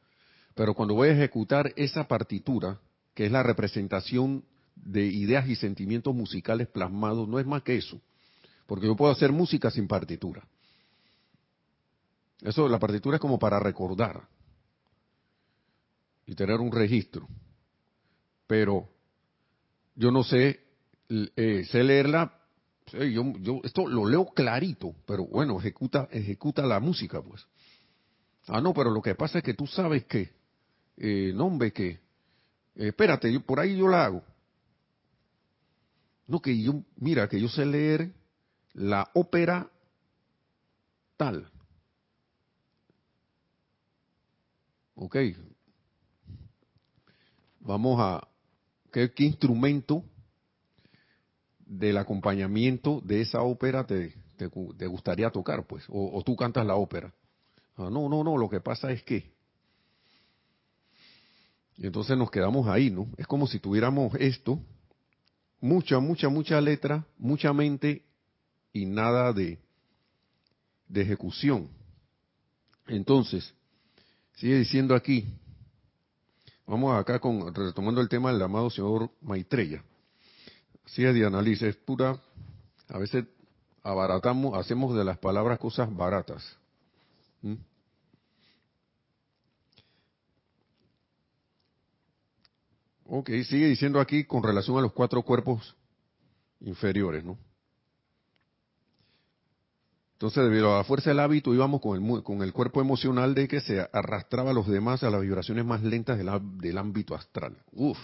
[0.54, 2.78] Pero cuando voy a ejecutar esa partitura,
[3.14, 7.98] que es la representación de ideas y sentimientos musicales plasmados, no es más que eso.
[8.66, 10.46] Porque yo puedo hacer música sin partitura.
[12.42, 14.28] Eso, la partitura es como para recordar
[16.26, 17.28] y tener un registro.
[18.46, 18.88] Pero
[19.94, 20.60] yo no sé,
[21.08, 22.42] eh, sé leerla
[22.92, 27.46] yo, yo esto lo leo clarito, pero bueno, ejecuta, ejecuta la música, pues.
[28.48, 30.30] Ah, no, pero lo que pasa es que tú sabes que,
[30.96, 32.00] eh, no, hombre, que, eh,
[32.88, 34.22] espérate, yo, por ahí yo la hago.
[36.26, 38.12] No, que yo, mira, que yo sé leer
[38.74, 39.70] la ópera
[41.16, 41.50] tal.
[44.94, 45.16] Ok.
[47.64, 48.26] Vamos a,
[48.92, 50.04] ¿qué, instrumento
[51.60, 54.46] del acompañamiento de esa ópera te, te,
[54.86, 57.14] gustaría tocar, pues, o, tú cantas la ópera.
[57.76, 59.32] Ah, no, no, no, lo que pasa es que.
[61.76, 63.08] Y entonces nos quedamos ahí, ¿no?
[63.16, 64.58] Es como si tuviéramos esto,
[65.60, 68.04] mucha, mucha, mucha letra, mucha mente
[68.72, 69.58] y nada de,
[70.88, 71.68] de ejecución.
[72.88, 73.54] Entonces,
[74.34, 75.28] sigue diciendo aquí,
[76.66, 79.82] vamos acá con, retomando el tema del amado señor Maitreya.
[80.86, 82.20] Sí, es análisis, es pura,
[82.88, 83.24] a veces
[83.82, 86.56] abaratamos, hacemos de las palabras cosas baratas.
[87.42, 87.54] ¿Mm?
[93.06, 95.76] Ok, sigue diciendo aquí con relación a los cuatro cuerpos
[96.60, 97.36] inferiores, ¿no?
[100.22, 103.48] Entonces, debido a la fuerza del hábito, íbamos con el, con el cuerpo emocional de
[103.48, 107.56] que se arrastraba a los demás a las vibraciones más lentas del, del ámbito astral.
[107.72, 107.98] Uf,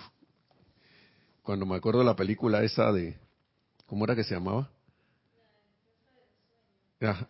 [1.44, 3.16] cuando me acuerdo de la película esa de,
[3.87, 4.68] ¿cómo era que se llamaba?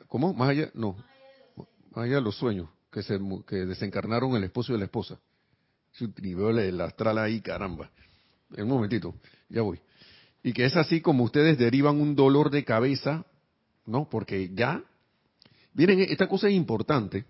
[0.06, 0.32] ¿Cómo?
[0.32, 0.96] Más allá, no,
[1.90, 5.18] más allá de los sueños, que se que desencarnaron el esposo y la esposa.
[6.00, 7.90] Y veo el astral ahí, caramba.
[8.56, 9.14] Un momentito,
[9.50, 9.82] ya voy.
[10.42, 13.26] Y que es así como ustedes derivan un dolor de cabeza,
[13.88, 14.08] ¿no?
[14.08, 14.84] Porque ya,
[15.74, 17.24] miren, esta cosa es importante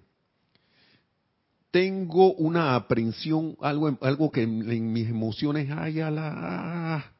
[1.70, 7.12] tengo una aprensión, algo, algo que en, mis emociones haya la...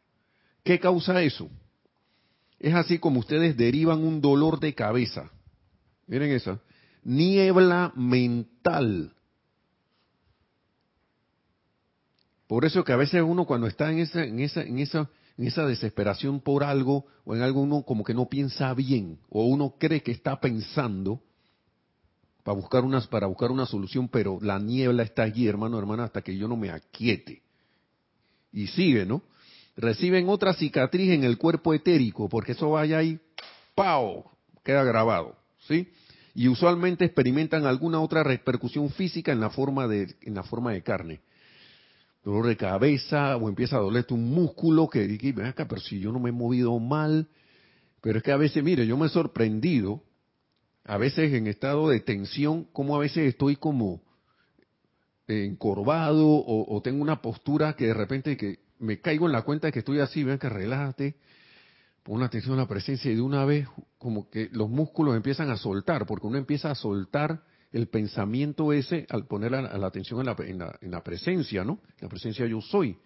[0.64, 1.48] ¿Qué causa eso?
[2.59, 5.31] Es así como ustedes derivan un dolor de cabeza.
[6.07, 6.61] Miren esa.
[7.05, 9.14] Niebla mental.
[12.46, 15.46] Por eso que a veces uno cuando está en esa, en esa, en esa, en
[15.46, 19.77] esa desesperación por algo o en algo uno como que no piensa bien o uno
[19.79, 21.22] cree que está pensando
[22.42, 26.22] para buscar, unas, para buscar una solución, pero la niebla está allí, hermano, hermana, hasta
[26.22, 27.42] que yo no me aquiete.
[28.53, 29.22] Y sigue, ¿no?
[29.77, 33.20] Reciben otra cicatriz en el cuerpo etérico, porque eso vaya ahí,
[33.74, 34.24] ¡pau!
[34.64, 35.37] Queda grabado,
[35.68, 35.88] ¿sí?
[36.35, 40.83] Y usualmente experimentan alguna otra repercusión física en la forma de, en la forma de
[40.83, 41.20] carne.
[42.29, 46.12] Dolor de cabeza, o empieza a dolerte un músculo que, ven acá, pero si yo
[46.12, 47.27] no me he movido mal.
[48.03, 50.03] Pero es que a veces, mire, yo me he sorprendido
[50.85, 54.03] a veces en estado de tensión, como a veces estoy como
[55.27, 59.73] encorvado o, tengo una postura que de repente que me caigo en la cuenta de
[59.73, 61.17] que estoy así, vean que relájate,
[62.03, 65.57] pon atención a la presencia y de una vez como que los músculos empiezan a
[65.57, 70.79] soltar, porque uno empieza a soltar el pensamiento ese al poner la, atención en la,
[70.81, 71.81] en presencia, ¿no?
[72.01, 72.97] La presencia yo soy.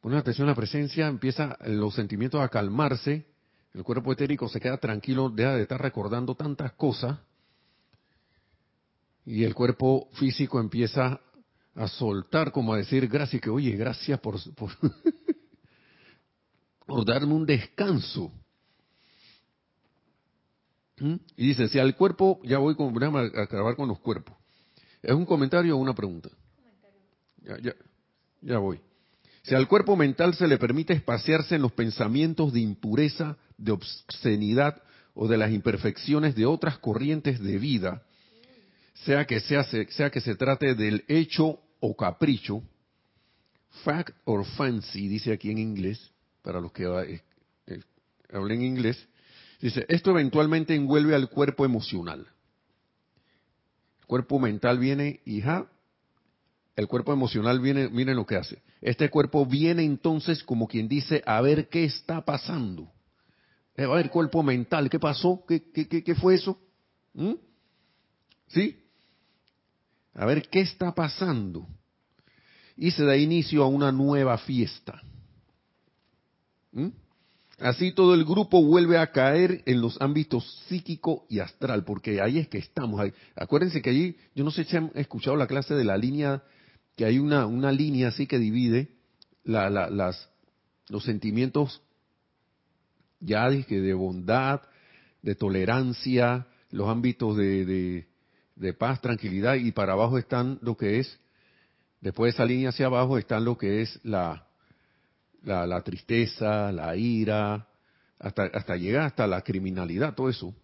[0.00, 3.26] Poner atención a la presencia, empieza los sentimientos a calmarse
[3.74, 7.18] el cuerpo etérico se queda tranquilo, deja de estar recordando tantas cosas
[9.24, 11.20] y el cuerpo físico empieza
[11.74, 14.72] a soltar, como a decir gracias, que oye, gracias por, por,
[17.06, 18.32] darme un descanso.
[21.00, 21.14] ¿Mm?
[21.36, 24.36] Y dice, si al cuerpo, ya voy con, a acabar con los cuerpos.
[25.02, 26.28] ¿Es un comentario o una pregunta?
[28.42, 28.80] Ya, voy.
[29.42, 34.82] Si al cuerpo mental se le permite espaciarse en los pensamientos de impureza, de obscenidad
[35.14, 38.02] o de las imperfecciones de otras corrientes de vida,
[39.04, 42.62] sea que, sea, sea que se trate del hecho o capricho,
[43.84, 47.22] fact or fancy, dice aquí en inglés, para los que eh,
[47.66, 47.80] eh,
[48.32, 49.07] hablen inglés,
[49.60, 52.26] dice, esto eventualmente envuelve al cuerpo emocional.
[54.00, 55.42] El cuerpo mental viene y
[56.76, 58.62] el cuerpo emocional viene, miren lo que hace.
[58.80, 62.92] Este cuerpo viene entonces como quien dice, a ver qué está pasando.
[63.76, 65.44] Eh, a ver, cuerpo mental, ¿qué pasó?
[65.46, 66.56] ¿Qué, qué, qué, fue eso?
[67.14, 67.34] ¿Mm?
[68.46, 68.76] ¿Sí?
[70.14, 71.66] A ver, ¿qué está pasando?
[72.76, 75.02] Y se da inicio a una nueva fiesta.
[76.72, 76.88] ¿Mm?
[77.60, 82.38] Así todo el grupo vuelve a caer en los ámbitos psíquico y astral, porque ahí
[82.38, 83.00] es que estamos.
[83.34, 86.42] Acuérdense que allí, yo no sé si han escuchado la clase de la línea,
[86.96, 88.90] que hay una, una línea así que divide
[89.44, 90.30] las,
[90.88, 91.82] los sentimientos
[93.20, 94.60] ya dije, de bondad,
[95.22, 98.06] de tolerancia, los ámbitos de,
[98.54, 101.18] de, paz, tranquilidad, y para abajo están lo que es,
[102.00, 104.47] después de esa línea hacia abajo están lo que es la,
[105.42, 107.68] la, la tristeza, la ira,
[108.18, 110.54] hasta, hasta llegar hasta la criminalidad, todo eso.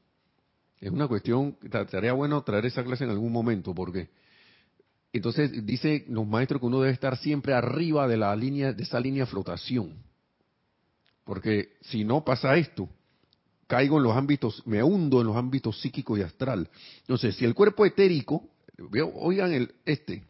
[0.81, 4.11] Es una cuestión, estaría bueno traer esa clase en algún momento, porque
[5.13, 9.01] entonces dice los maestros que uno debe estar siempre arriba de la línea, de esa
[9.01, 10.05] línea de flotación
[11.25, 12.89] porque si no pasa esto,
[13.67, 16.69] caigo en los ámbitos, me hundo en los ámbitos psíquico y astral.
[17.01, 18.47] Entonces, si el cuerpo etérico,
[19.15, 20.25] oigan el, este,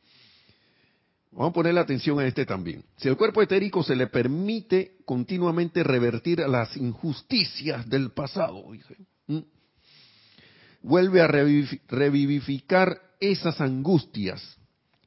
[1.35, 2.85] vamos a poner la atención a este también.
[2.97, 8.65] Si el cuerpo etérico se le permite continuamente revertir las injusticias del pasado,
[10.83, 14.59] vuelve a revivificar esas angustias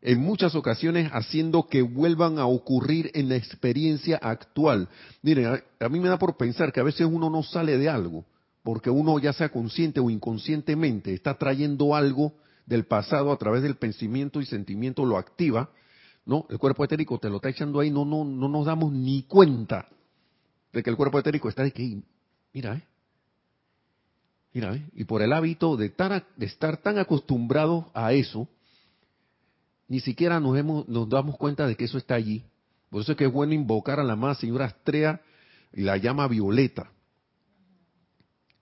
[0.01, 4.89] en muchas ocasiones haciendo que vuelvan a ocurrir en la experiencia actual.
[5.21, 8.25] Miren, a, mí me da por pensar que a veces uno no sale de algo,
[8.63, 12.33] porque uno ya sea consciente o inconscientemente está trayendo algo
[12.65, 15.69] del pasado a través del pensamiento y sentimiento, lo activa,
[16.27, 16.45] ¿no?
[16.49, 19.87] El cuerpo etérico te lo está echando ahí, no, no, no nos damos ni cuenta
[20.73, 22.01] de que el cuerpo etérico está que,
[22.53, 22.83] mira, ¿eh?
[24.53, 24.85] Mira, ¿eh?
[24.93, 25.93] Y por el hábito de,
[26.39, 28.47] estar tan acostumbrados a eso,
[29.87, 32.43] ni siquiera nos, hemos, nos damos cuenta de que eso está allí.
[32.89, 35.21] Por eso es que es bueno invocar a la más señora Astrea
[35.73, 36.91] y la llama violeta,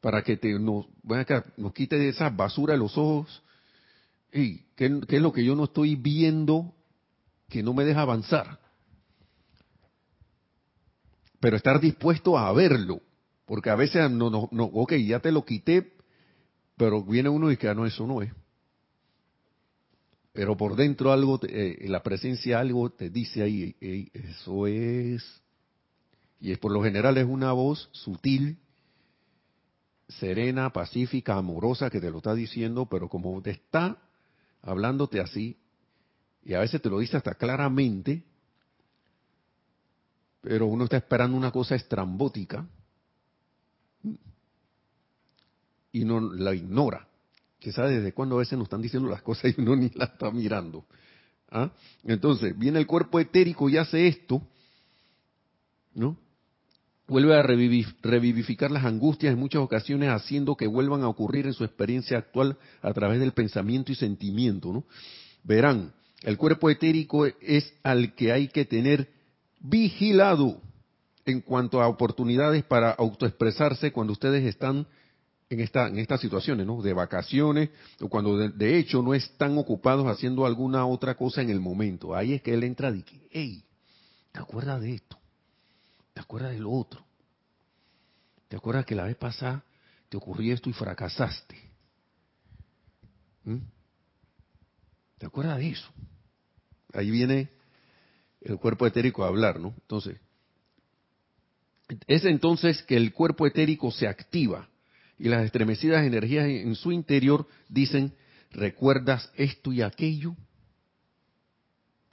[0.02, 0.86] para que te, nos,
[1.74, 3.42] quite de esa basura de los ojos.
[4.32, 6.76] y ¿qué, es lo que yo no estoy viendo
[7.50, 8.60] que no me deja avanzar?
[11.40, 13.02] Pero estar dispuesto a verlo,
[13.46, 15.94] porque a veces no, no, no, ok, ya te lo quité,
[16.78, 18.32] pero viene uno y dice, ah, no, eso no es
[20.36, 23.74] pero por dentro algo, eh, la presencia algo te dice ahí,
[24.14, 25.24] eso es,
[26.42, 28.58] y es por lo general es una voz sutil,
[30.10, 33.98] serena, pacífica, amorosa que te lo está diciendo, pero como te está
[34.62, 35.58] hablándote así,
[36.46, 38.24] y a veces te lo dice hasta claramente,
[40.42, 42.66] pero uno está esperando una cosa estrambótica
[45.92, 47.08] y no la ignora
[47.66, 50.06] que sabe desde cuándo a veces nos están diciendo las cosas y uno ni la
[50.06, 50.86] está mirando.
[51.50, 51.72] ¿Ah?
[52.04, 54.48] Entonces, viene el cuerpo etérico y hace esto,
[55.96, 56.16] ¿no?
[57.08, 61.64] Vuelve a revivificar las angustias en muchas ocasiones, haciendo que vuelvan a ocurrir en su
[61.64, 64.84] experiencia actual a través del pensamiento y sentimiento, ¿no?
[65.44, 69.10] Verán, el cuerpo etérico es al que hay que tener
[69.60, 70.62] vigilado
[71.26, 74.88] en cuanto a oportunidades para autoexpresarse cuando ustedes están
[75.50, 76.82] en, esta, en estas situaciones, ¿no?
[76.82, 81.60] De vacaciones, o cuando de, hecho no están ocupados haciendo alguna otra cosa en el
[81.60, 82.16] momento.
[82.16, 83.64] Ahí es que él entra y dice, hey,
[84.32, 85.18] ¿te acuerdas de esto?
[86.14, 87.04] ¿Te acuerdas de lo otro?
[88.48, 89.64] ¿Te acuerdas que la vez pasada
[90.10, 91.58] te ocurrió esto y fracasaste?
[93.44, 93.58] ¿Mm?
[95.18, 95.88] ¿Te acuerdas de eso?
[96.94, 97.50] Ahí viene
[98.42, 99.74] el cuerpo etérico a hablar, ¿no?
[99.82, 100.18] Entonces,
[102.08, 104.70] es entonces que el cuerpo etérico se activa
[105.18, 108.14] y las estremecidas energías en su interior dicen,
[108.52, 110.36] ¿recuerdas esto y aquello?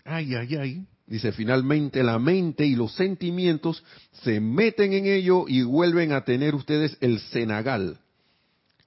[0.05, 0.87] Ay, ay, ay.
[1.07, 3.85] Dice, finalmente la mente y los sentimientos
[4.23, 7.99] se meten en ello y vuelven a tener ustedes el cenagal.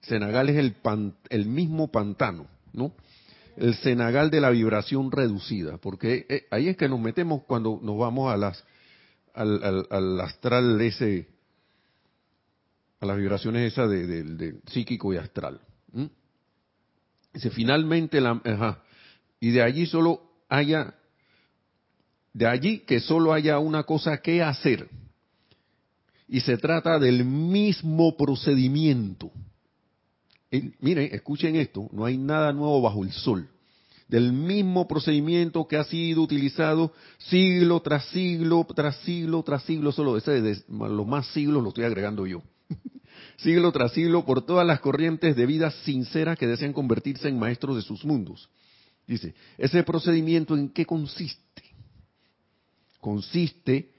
[0.01, 0.75] Cenagal es el,
[1.29, 2.93] el mismo pantano, ¿no?
[3.57, 7.97] El cenagal de la vibración reducida, porque eh, ahí es que nos metemos cuando nos
[7.97, 8.63] vamos a las,
[9.33, 11.27] al, al astral ese
[12.99, 15.59] a las vibraciones esas de, psíquico y astral.
[17.33, 18.81] Dice, finalmente, la, ajá,
[19.41, 20.95] y de allí solo haya,
[22.33, 24.89] de allí que solo haya una cosa que hacer.
[26.27, 29.31] Y se trata del mismo procedimiento.
[30.79, 33.49] Miren, escuchen esto, no hay nada nuevo bajo el sol.
[34.07, 40.15] Del mismo procedimiento que ha sido utilizado siglo tras siglo, tras siglo, tras siglo, solo
[40.17, 42.43] ese de los más siglos lo estoy agregando yo
[43.37, 47.75] siglo tras siglo por todas las corrientes de vida sinceras que desean convertirse en maestros
[47.77, 48.49] de sus mundos.
[49.07, 51.63] Dice, ese procedimiento en qué consiste?
[52.99, 53.91] Consiste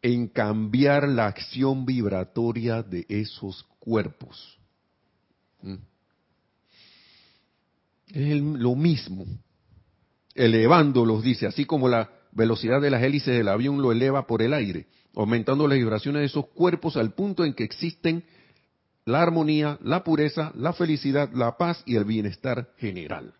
[0.00, 4.58] en cambiar la acción vibratoria de esos cuerpos.
[5.62, 5.76] ¿Mm?
[8.14, 9.26] Es lo mismo,
[10.36, 14.54] elevándolos, dice, así como la velocidad de las hélices del avión lo eleva por el
[14.54, 14.86] aire,
[15.16, 18.22] aumentando las vibraciones de esos cuerpos al punto en que existen
[19.04, 23.34] la armonía, la pureza, la felicidad, la paz y el bienestar general.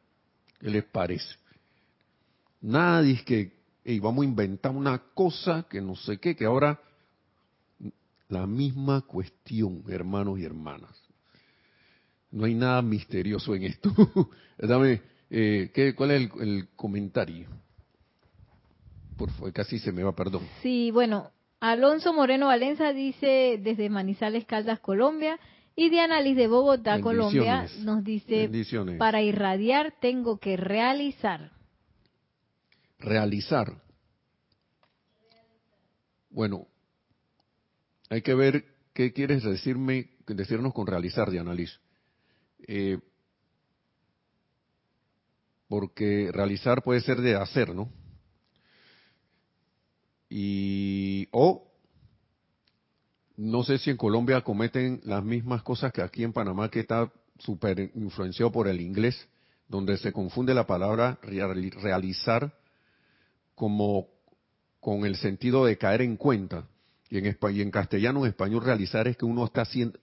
[0.59, 1.37] ¿Qué les parece?
[2.61, 3.53] Nadie es que
[4.01, 6.81] vamos a inventar una cosa que no sé qué, que ahora
[8.29, 11.04] la misma cuestión, hermanos y hermanas.
[12.35, 13.95] No hay nada misterioso en esto.
[14.59, 17.47] Dame, eh, ¿qué, ¿cuál es el, comentario?
[19.16, 20.43] Por favor, casi se me va, perdón.
[20.61, 21.30] Sí, bueno,
[21.61, 25.39] Alonso Moreno Valenza dice desde Manizales, Caldas, Colombia,
[25.76, 28.51] y Diana Liz de Bogotá, Colombia, nos dice,
[28.99, 31.53] para irradiar tengo que realizar.
[32.99, 33.80] Realizar.
[36.30, 36.66] Bueno,
[38.11, 41.78] hay que ver qué quieres decirme, decirnos con realizar, Diana Liz.
[42.67, 42.99] Eh,
[45.69, 47.91] porque realizar puede ser de hacer, ¿no?
[50.29, 51.71] Y o
[53.37, 57.12] no sé si en Colombia cometen las mismas cosas que aquí en Panamá, que está
[57.39, 59.29] súper influenciado por el inglés,
[59.69, 62.57] donde se confunde la palabra realizar
[63.55, 64.09] como
[64.81, 66.69] con el sentido de caer en cuenta.
[67.11, 69.99] Y en, y en castellano, en español, realizar es que uno está haciendo,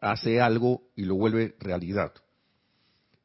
[0.00, 2.12] hace algo y lo vuelve realidad.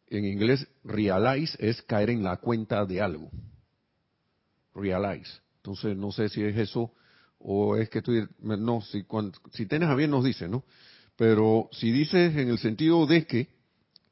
[0.08, 3.32] En inglés, realize es caer en la cuenta de algo.
[4.74, 5.40] Realize.
[5.58, 6.94] Entonces, no sé si es eso
[7.40, 9.06] o es que tú, no, si,
[9.52, 10.64] si tienes a bien nos dice, ¿no?
[11.16, 13.50] Pero si dices en el sentido de que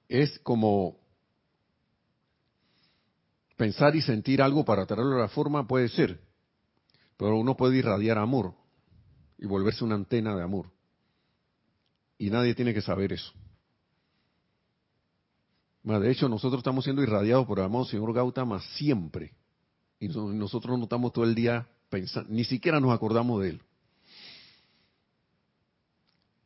[0.08, 0.98] es como
[3.58, 6.20] pensar y sentir algo para traerlo a la forma, puede ser.
[7.18, 8.54] Pero uno puede irradiar amor
[9.38, 10.73] y volverse una antena de amor.
[12.24, 13.34] Y nadie tiene que saber eso.
[15.84, 19.34] De hecho, nosotros estamos siendo irradiados por el amado señor Gautama siempre.
[20.00, 21.68] Y nosotros no estamos todo el día
[22.30, 23.62] ni siquiera nos acordamos de él.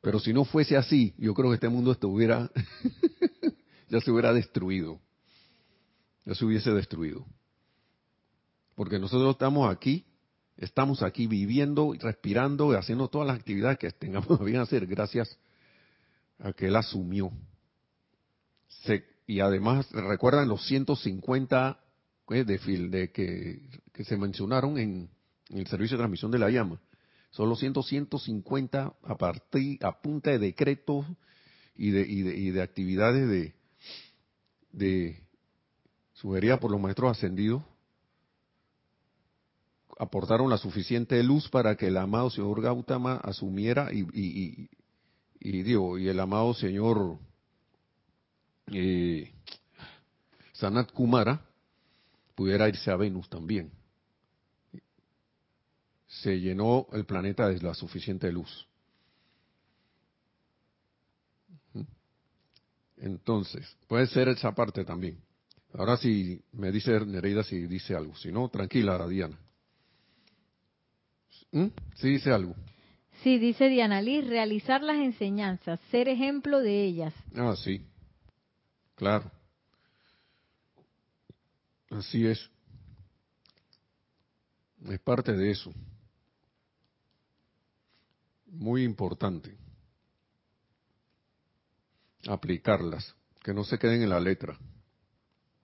[0.02, 2.50] Pero si no fuese así, yo creo que este mundo estuviera,
[3.88, 5.00] ya se hubiera destruido.
[6.26, 7.24] Ya se hubiese destruido.
[8.74, 10.08] Porque nosotros estamos aquí,
[10.58, 15.38] estamos aquí viviendo, respirando y haciendo todas las actividades que tengamos que hacer gracias
[16.40, 17.32] a que él asumió.
[19.26, 21.80] y además, recuerdan los 150
[22.30, 22.58] eh, de,
[22.90, 25.10] de que se mencionaron en,
[25.50, 26.80] el servicio de transmisión de la llama.
[27.32, 31.06] Son los 150 a partir, a punta de decretos
[31.76, 33.54] y de, y de, actividades de,
[34.72, 35.24] de
[36.14, 37.64] sugeridas por los maestros ascendidos,
[40.00, 44.70] aportaron la suficiente luz para que el amado señor Gautama asumiera y, y,
[45.40, 47.18] y, digo, y el amado señor
[48.68, 49.32] eh,
[50.54, 51.46] Sanat Kumara
[52.36, 53.72] pudiera irse a Venus también
[56.08, 58.68] se llenó el planeta de la suficiente luz.
[62.98, 65.20] Entonces, puede ser esa parte también.
[65.74, 69.38] Ahora si me dice Nereida si dice algo, si no, tranquila, Diana.
[71.52, 71.68] ¿Mm?
[71.96, 72.56] Si dice algo.
[73.24, 77.14] Sí, dice Diana Liz, realizar las enseñanzas, ser ejemplo de ellas.
[77.36, 77.82] Ah, sí,
[78.96, 79.32] claro.
[81.90, 82.50] Así es.
[84.88, 85.74] Es parte de eso
[88.58, 89.58] muy importante
[92.28, 94.58] aplicarlas, que no se queden en la letra,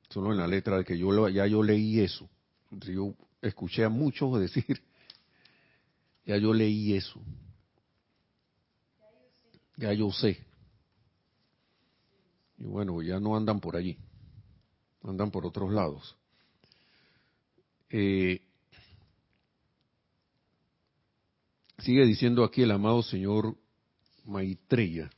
[0.09, 2.29] solo en la letra de que yo ya yo leí eso.
[2.71, 4.81] Yo escuché a muchos decir,
[6.25, 7.21] ya yo leí eso,
[9.77, 10.39] ya yo sé.
[12.57, 13.97] Y bueno, ya no andan por allí,
[15.03, 16.15] andan por otros lados.
[17.89, 18.41] Eh,
[21.83, 23.57] Sigue diciendo aquí el amado señor
[24.23, 25.09] Maitreya.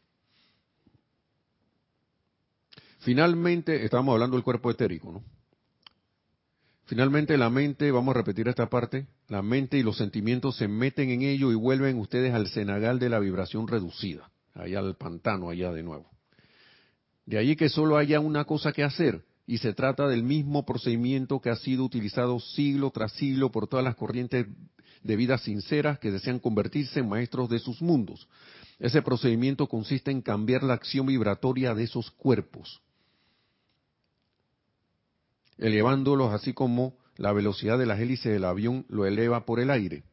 [2.99, 5.23] Finalmente, estamos hablando del cuerpo etérico, ¿no?
[6.85, 11.11] Finalmente la mente, vamos a repetir esta parte, la mente y los sentimientos se meten
[11.11, 15.71] en ello y vuelven ustedes al cenagal de la vibración reducida, allá al pantano, allá
[15.71, 16.09] de nuevo.
[17.25, 21.39] De allí que solo haya una cosa que hacer, y se trata del mismo procedimiento
[21.39, 24.47] que ha sido utilizado siglo tras siglo por todas las corrientes
[25.03, 28.27] de vida sinceras que desean convertirse en maestros de sus mundos.
[28.79, 32.81] Ese procedimiento consiste en cambiar la acción vibratoria de esos cuerpos,
[35.57, 40.03] elevándolos así como la velocidad de las hélices del avión lo eleva por el aire,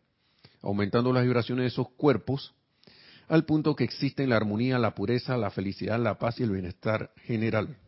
[0.61, 2.55] aumentando las vibraciones de esos cuerpos
[3.33, 7.13] al punto que existen la armonía, la pureza, la felicidad, la paz y el bienestar
[7.25, 7.79] general.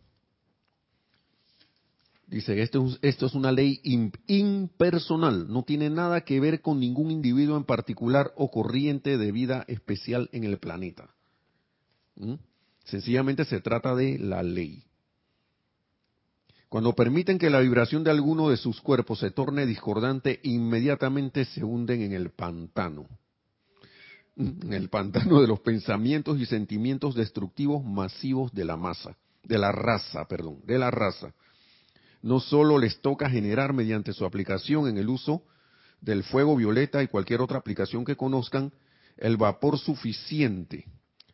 [2.26, 3.78] Dice, esto es, esto es una ley
[4.26, 9.66] impersonal, no tiene nada que ver con ningún individuo en particular o corriente de vida
[9.68, 11.10] especial en el planeta.
[12.16, 12.36] ¿Mm?
[12.86, 14.84] Sencillamente se trata de la ley.
[16.70, 21.62] Cuando permiten que la vibración de alguno de sus cuerpos se torne discordante, inmediatamente se
[21.62, 23.06] hunden en el pantano.
[24.36, 29.70] En el pantano de los pensamientos y sentimientos destructivos masivos de la masa, de la
[29.70, 31.32] raza, perdón, de la raza.
[32.20, 35.42] No solo les toca generar mediante su aplicación en el uso
[36.00, 38.72] del fuego violeta y cualquier otra aplicación que conozcan
[39.16, 40.86] el vapor suficiente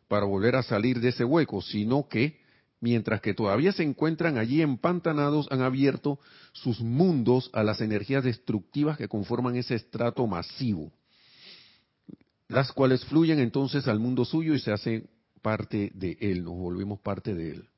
[0.07, 2.39] para volver a salir de ese hueco, sino que
[2.81, 6.19] mientras que todavía se encuentran allí empantanados, han abierto
[6.51, 10.91] sus mundos a las energías destructivas que conforman ese estrato masivo,
[12.51, 15.09] las cuales fluyen entonces al mundo suyo y se hacen
[15.41, 17.69] parte de él, nos volvemos parte de él.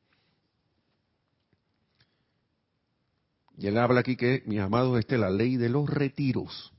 [3.55, 6.73] Y él habla aquí que, mis amados, esta es la ley de los retiros.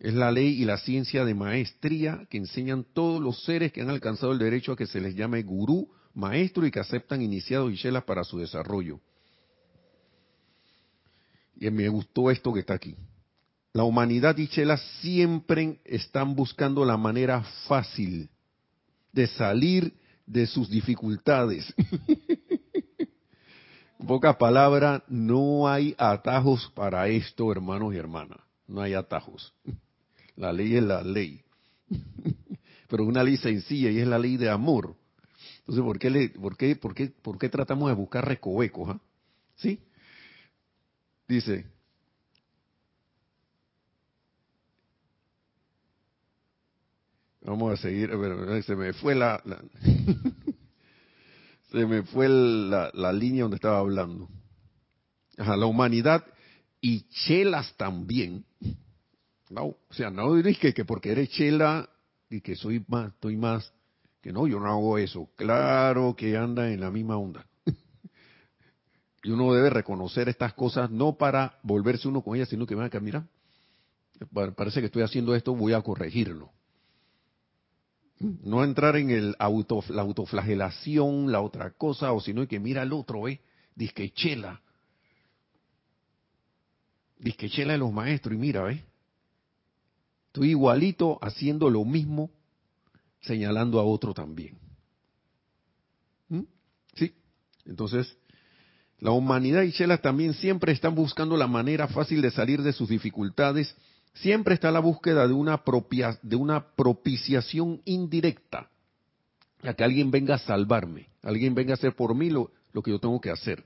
[0.00, 3.90] Es la ley y la ciencia de maestría que enseñan todos los seres que han
[3.90, 7.76] alcanzado el derecho a que se les llame gurú, maestro y que aceptan iniciados y
[7.76, 8.98] chelas para su desarrollo.
[11.54, 12.96] Y me gustó esto que está aquí.
[13.72, 18.28] La humanidad y chelas siempre están buscando la manera fácil
[19.12, 19.94] de salir
[20.26, 21.72] de sus dificultades.
[24.06, 28.40] poca palabra, no hay atajos para esto, hermanos y hermanas.
[28.66, 29.54] No hay atajos.
[30.36, 31.42] La ley es la ley.
[32.88, 34.96] Pero una ley sencilla y es la ley de amor.
[35.60, 38.90] Entonces, ¿por qué, le, por qué, por qué, por qué tratamos de buscar recovecos?
[38.90, 39.00] Ah?
[39.56, 39.78] ¿Sí?
[41.28, 41.66] Dice,
[47.42, 48.10] Vamos a seguir,
[48.66, 49.42] se me fue la,
[51.70, 54.28] se me fue la, la, línea donde estaba hablando.
[55.38, 56.24] Ajá, la humanidad
[56.82, 58.44] y chelas también.
[59.48, 61.88] No, o sea, no diréis que, que porque eres chela
[62.28, 63.72] y que soy más, estoy más,
[64.20, 65.30] que no, yo no hago eso.
[65.36, 67.46] Claro que anda en la misma onda.
[69.22, 73.00] y uno debe reconocer estas cosas no para volverse uno con ellas, sino que, a
[73.00, 73.26] mira,
[74.54, 76.52] parece que estoy haciendo esto, voy a corregirlo.
[78.20, 82.92] No entrar en el auto, la autoflagelación, la otra cosa, o sino que mira al
[82.92, 83.40] otro, ¿eh?
[83.74, 84.60] Disque chela.
[87.18, 88.82] Disque chela de los maestros, y mira, ¿ves?
[90.26, 92.30] Estoy igualito haciendo lo mismo,
[93.22, 94.58] señalando a otro también.
[96.28, 96.42] ¿Mm?
[96.94, 97.14] Sí.
[97.64, 98.18] Entonces,
[98.98, 102.90] la humanidad y chelas también siempre están buscando la manera fácil de salir de sus
[102.90, 103.74] dificultades
[104.14, 108.68] Siempre está la búsqueda de una, propia, de una propiciación indirecta,
[109.62, 112.50] a que alguien venga a salvarme, alguien venga a hacer por mí lo,
[112.82, 113.64] que yo tengo que hacer.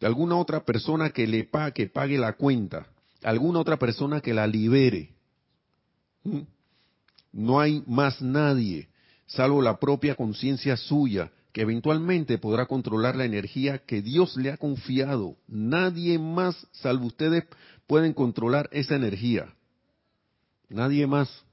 [0.00, 2.86] De alguna otra persona que le pague, que pague la cuenta,
[3.22, 5.10] alguna otra persona que la libere.
[6.24, 6.40] ¿Mm?
[7.32, 8.88] No hay más nadie,
[9.26, 14.56] salvo la propia conciencia suya, que eventualmente podrá controlar la energía que Dios le ha
[14.56, 15.36] confiado.
[15.46, 17.44] Nadie más, salvo ustedes,
[17.92, 19.54] pueden controlar esa energía.
[20.70, 21.44] Nadie más.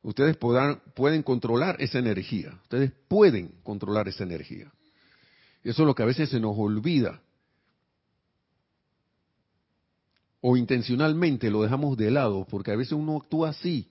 [0.00, 2.56] Ustedes pueden controlar esa energía.
[2.62, 4.72] Ustedes pueden controlar esa energía.
[5.64, 7.20] Y eso es lo que a veces se nos olvida.
[10.40, 13.90] O intencionalmente lo dejamos de lado, porque a veces uno actúa así.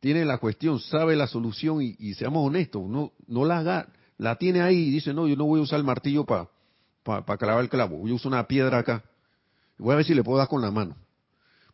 [0.00, 3.86] Tiene la cuestión, sabe la solución y, seamos honestos, no, no la
[4.18, 6.48] la tiene ahí y dice, no, yo no voy a usar el martillo para
[7.04, 8.06] para clavar el clavo.
[8.08, 9.04] Yo uso una piedra acá.
[9.78, 10.96] Voy a ver si le puedo dar con la mano.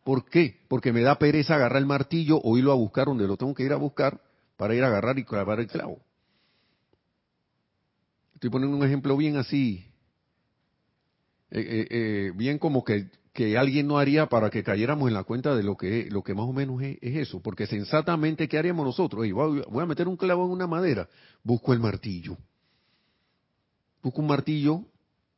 [0.03, 0.59] ¿Por qué?
[0.67, 3.63] Porque me da pereza agarrar el martillo o irlo a buscar donde lo tengo que
[3.63, 4.21] ir a buscar
[4.57, 5.99] para ir a agarrar y clavar el clavo.
[8.35, 9.85] Estoy poniendo un ejemplo bien así,
[11.51, 15.23] eh, eh, eh, bien como que que alguien no haría para que cayéramos en la
[15.23, 17.41] cuenta de lo que, lo que más o menos es, eso.
[17.41, 19.25] Porque sensatamente, ¿qué haríamos nosotros?
[19.31, 21.07] voy a meter un clavo en una madera,
[21.43, 22.37] busco el martillo.
[24.01, 24.85] Busco un martillo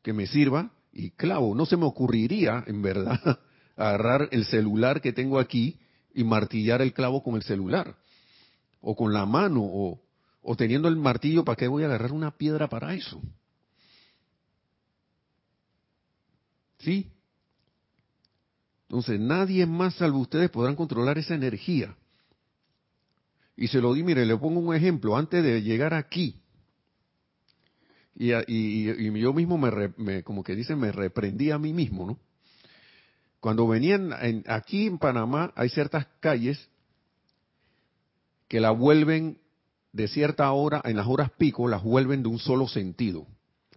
[0.03, 1.55] que me sirva y clavo.
[1.55, 3.39] No se me ocurriría, en verdad,
[3.75, 5.79] agarrar el celular que tengo aquí
[6.13, 7.95] y martillar el clavo con el celular.
[8.81, 9.99] O con la mano, o,
[10.41, 13.21] o teniendo el martillo, ¿para qué voy a agarrar una piedra para eso?
[16.79, 17.09] ¿Sí?
[18.89, 21.95] Entonces, nadie más salvo ustedes podrán controlar esa energía.
[23.55, 25.15] Y se lo di, mire, le pongo un ejemplo.
[25.15, 26.42] Antes de llegar aquí,
[28.15, 32.19] y, y, yo mismo me, como que dice, me reprendí a mí mismo, ¿no?
[33.39, 34.13] Cuando venían
[34.47, 36.69] aquí en Panamá hay ciertas calles
[38.47, 39.37] que la vuelven
[39.91, 43.27] de cierta hora, en las horas pico, las vuelven de un solo sentido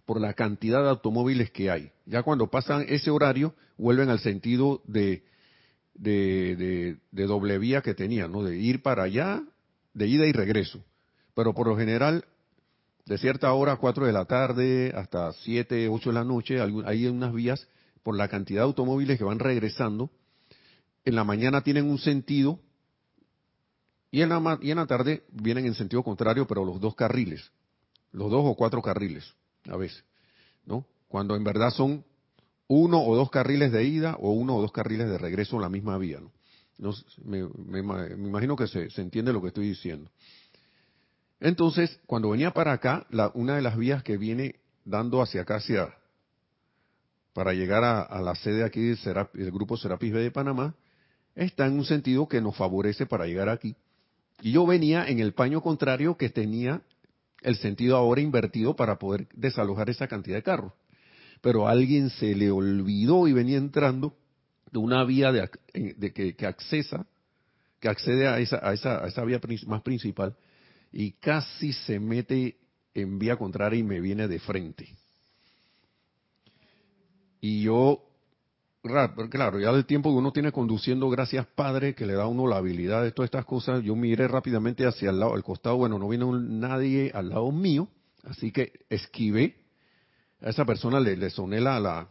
[0.05, 1.91] por la cantidad de automóviles que hay.
[2.05, 5.23] Ya cuando pasan ese horario, vuelven al sentido de,
[5.93, 8.43] de, doble vía que tenían, ¿no?
[8.43, 9.43] De ir para allá,
[9.93, 10.83] de ida y regreso.
[11.35, 12.23] Pero por lo general,
[13.07, 17.33] de cierta hora, 4 de la tarde, hasta 7, 8 de la noche, hay unas
[17.33, 17.67] vías,
[18.03, 20.09] por la cantidad de automóviles que van regresando,
[21.05, 22.59] en la mañana tienen un sentido,
[24.11, 27.51] y en la, y en la tarde vienen en sentido contrario, pero los dos carriles,
[28.11, 29.33] los dos o cuatro carriles
[29.69, 30.03] a veces,
[30.65, 30.85] ¿no?
[31.07, 32.03] Cuando en verdad son
[32.67, 35.69] uno o dos carriles de ida o uno o dos carriles de regreso en la
[35.69, 36.31] misma vía, ¿no?
[37.23, 37.39] me,
[37.79, 40.11] imagino que se, entiende lo que estoy diciendo.
[41.39, 45.57] Entonces, cuando venía para acá, la, una de las vías que viene dando hacia acá,
[45.57, 45.93] hacia,
[47.33, 48.97] para llegar a, la sede aquí del,
[49.33, 50.73] del grupo Serapis B de Panamá,
[51.35, 53.75] está en un sentido que nos favorece para llegar aquí.
[54.41, 56.81] Y yo venía en el paño contrario que tenía
[57.43, 60.73] el sentido ahora invertido para poder desalojar esa cantidad de carros.
[61.41, 64.15] Pero a alguien se le olvidó y venía entrando
[64.71, 67.05] de una vía de, eh, que, que, accesa,
[67.79, 70.35] que accede a esa, a esa, a esa vía más principal
[70.91, 72.57] y casi se mete
[72.93, 74.95] en vía contraria y me viene de frente.
[77.39, 78.03] Y yo
[79.29, 82.47] claro, ya del tiempo que uno tiene conduciendo, gracias Padre, que le da a uno
[82.47, 85.99] la habilidad de todas estas cosas, yo miré rápidamente hacia el lado, al costado, bueno,
[85.99, 87.87] no vino nadie al lado mío,
[88.23, 89.55] así que esquivé,
[90.41, 92.07] a esa persona le, le soné la, la,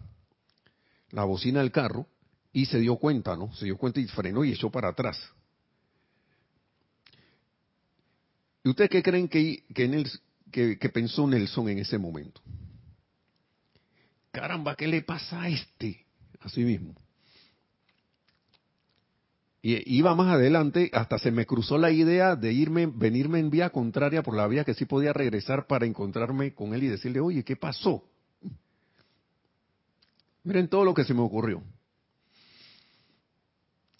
[1.11, 2.07] la bocina del carro
[2.53, 3.53] y se dio cuenta, ¿no?
[3.55, 5.19] Se dio cuenta y frenó y echó para atrás.
[8.67, 9.63] ¿Y ustedes qué creen que,
[10.51, 12.41] que, pensó Nelson en ese momento?
[14.33, 16.05] Caramba, ¿qué le pasa a este?
[16.41, 16.93] así mismo.
[19.63, 23.71] Y iba más adelante, hasta se me cruzó la idea de irme, venirme en vía
[23.71, 27.45] contraria por la vía que sí podía regresar para encontrarme con él y decirle, oye,
[27.45, 28.03] ¿qué pasó?
[30.43, 31.63] Miren todo lo que se me ocurrió.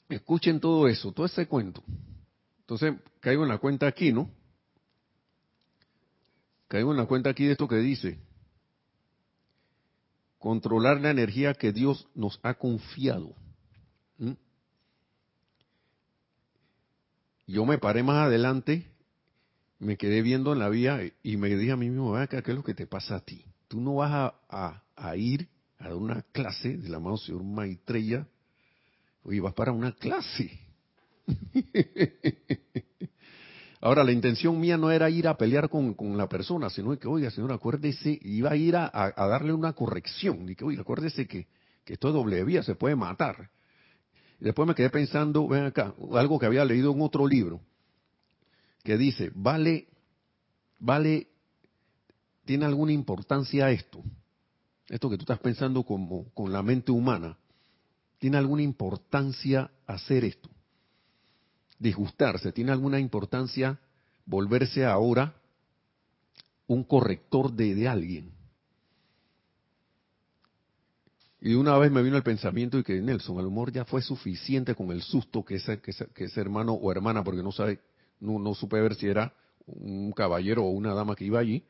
[0.09, 1.85] Escuchen todo eso, todo ese cuento.
[2.63, 4.29] Entonces, caigo en la cuenta aquí, ¿no?
[6.69, 8.19] Caigo en la cuenta aquí de esto que dice
[10.39, 13.35] controlar la energía que Dios nos ha confiado.
[14.19, 14.35] ¿Mm?
[17.49, 18.87] Yo me paré más adelante,
[19.81, 22.63] me quedé viendo en la vía y me dije a mí mismo, ¿qué es lo
[22.63, 23.45] que te pasa a ti?
[23.67, 25.49] Tú no vas a, a, ir
[25.79, 28.29] a una clase del amado señor Maitreya,
[29.25, 30.61] oye, vas para una clase.
[33.87, 37.31] Ahora, la intención mía no era ir a pelear con, la persona, sino que, oiga,
[37.31, 40.51] señor, acuérdese, iba a ir a, darle una corrección.
[40.51, 41.47] Y que, oiga, acuérdese que,
[41.85, 43.49] que esto es doble vía, se puede matar.
[44.41, 47.61] Y después me quedé pensando, ven acá, algo que había leído en otro libro,
[48.83, 49.87] que dice, vale,
[50.81, 51.29] vale,
[52.45, 54.03] tiene alguna importancia esto,
[54.89, 57.39] esto que tú estás pensando como con la mente humana,
[58.19, 60.56] tiene alguna importancia hacer esto
[61.79, 63.79] disgustarse, tiene alguna importancia
[64.25, 65.35] volverse ahora
[66.67, 68.33] un corrector de, alguien.
[71.41, 74.75] Y una vez me vino el pensamiento y que Nelson, el humor ya fue suficiente
[74.75, 77.79] con el susto que ese, que ese, hermano o hermana, porque no sabe,
[78.19, 79.33] no, no supe ver si era
[79.67, 81.65] un caballero o una dama que iba allí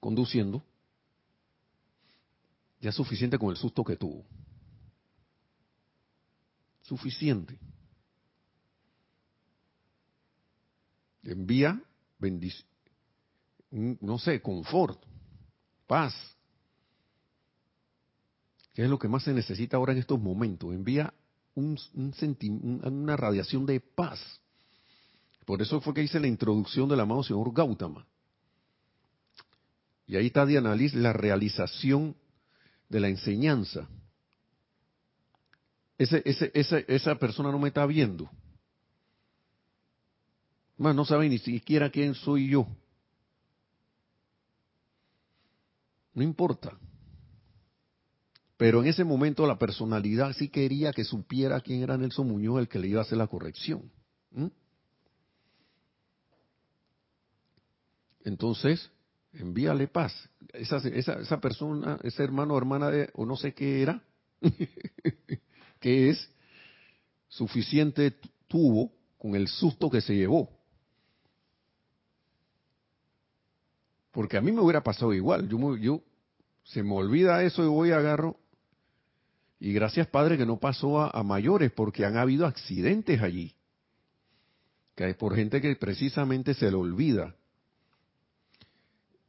[0.00, 0.62] conduciendo,
[2.80, 4.24] ya suficiente con el susto que tuvo.
[6.82, 7.58] Suficiente.
[11.32, 11.80] Envía
[12.18, 12.66] bendición,
[13.70, 15.02] no sé, confort,
[15.86, 16.14] paz.
[18.74, 20.72] ¿Qué es lo que más se necesita ahora en estos momentos?
[20.72, 21.12] Envía
[21.54, 21.78] un,
[22.84, 24.20] una radiación de paz.
[25.44, 28.06] Por eso fue que hice la introducción del amado señor Gautama.
[30.06, 32.16] Y ahí está Diana Liz, la realización
[32.88, 33.88] de la enseñanza.
[35.98, 38.30] ese, ese, esa, esa persona no me está viendo.
[40.78, 42.66] Más no sabe ni siquiera quién soy yo.
[46.14, 46.78] No importa.
[48.56, 52.68] Pero en ese momento la personalidad sí quería que supiera quién era Nelson Muñoz el
[52.68, 53.90] que le iba a hacer la corrección.
[58.24, 58.90] Entonces,
[59.32, 60.12] envíale paz.
[60.52, 64.02] Esa, esa, esa persona, ese hermano o hermana de, o no sé qué era,
[65.80, 66.30] que es
[67.28, 68.16] suficiente
[68.48, 70.57] tuvo con el susto que se llevó.
[74.18, 75.48] Porque a mí me hubiera pasado igual.
[75.80, 76.02] Yo,
[76.64, 78.36] se me olvida eso y voy agarro.
[79.60, 83.54] Y gracias Padre que no pasó a, mayores porque han habido accidentes allí.
[84.96, 87.36] Que es por gente que precisamente se le olvida.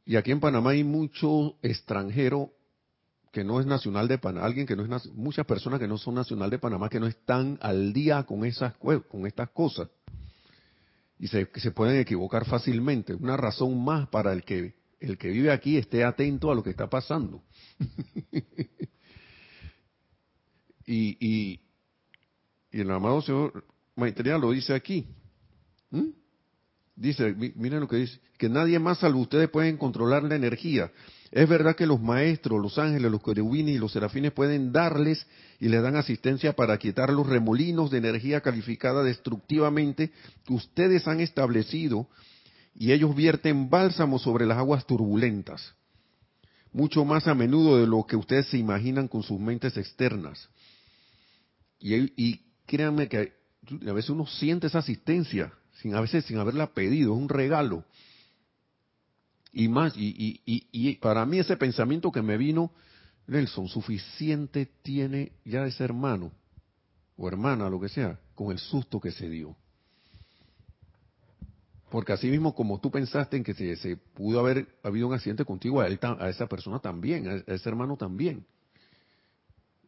[0.04, 2.50] Y aquí en Panamá hay mucho extranjero
[3.30, 6.16] que no es nacional de Panamá, alguien que no es muchas personas que no son
[6.16, 9.86] nacional de Panamá que no están al día con esas con estas cosas
[11.20, 13.14] y se, se pueden equivocar fácilmente.
[13.14, 16.70] Una razón más para el que el que vive aquí esté atento a lo que
[16.70, 17.42] está pasando.
[20.86, 21.60] y, y,
[22.70, 23.64] el amado Señor
[23.96, 25.06] Maitreya lo dice aquí.
[26.94, 30.92] Dice, miren lo que dice, que nadie más salvo ustedes pueden controlar la energía.
[31.30, 35.26] Es verdad que los maestros, los ángeles, los querubines y los serafines pueden darles
[35.60, 40.10] y les dan asistencia para quietar los remolinos de energía calificada destructivamente
[40.44, 42.08] que ustedes han establecido
[42.74, 45.74] y ellos vierten bálsamo sobre las aguas turbulentas,
[46.72, 50.48] mucho más a menudo de lo que ustedes se imaginan con sus mentes externas.
[51.80, 53.32] Y, créanme que
[53.86, 57.84] a veces uno siente esa asistencia, sin a veces sin haberla pedido, es un regalo.
[59.52, 62.70] Y más, y, y, y para mí ese pensamiento que me vino,
[63.26, 66.32] Nelson, suficiente tiene ya ese hermano
[67.16, 69.56] o hermana, lo que sea, con el susto que se dio.
[71.90, 75.80] Porque así mismo como tú pensaste en que se, pudo haber habido un accidente contigo,
[75.80, 78.46] a, él, a esa persona también, a, ese hermano también.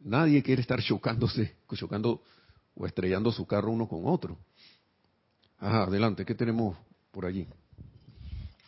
[0.01, 2.21] Nadie quiere estar chocándose, chocando
[2.75, 4.37] o estrellando su carro uno con otro.
[5.59, 6.77] Ajá, adelante, ¿qué tenemos
[7.11, 7.47] por allí?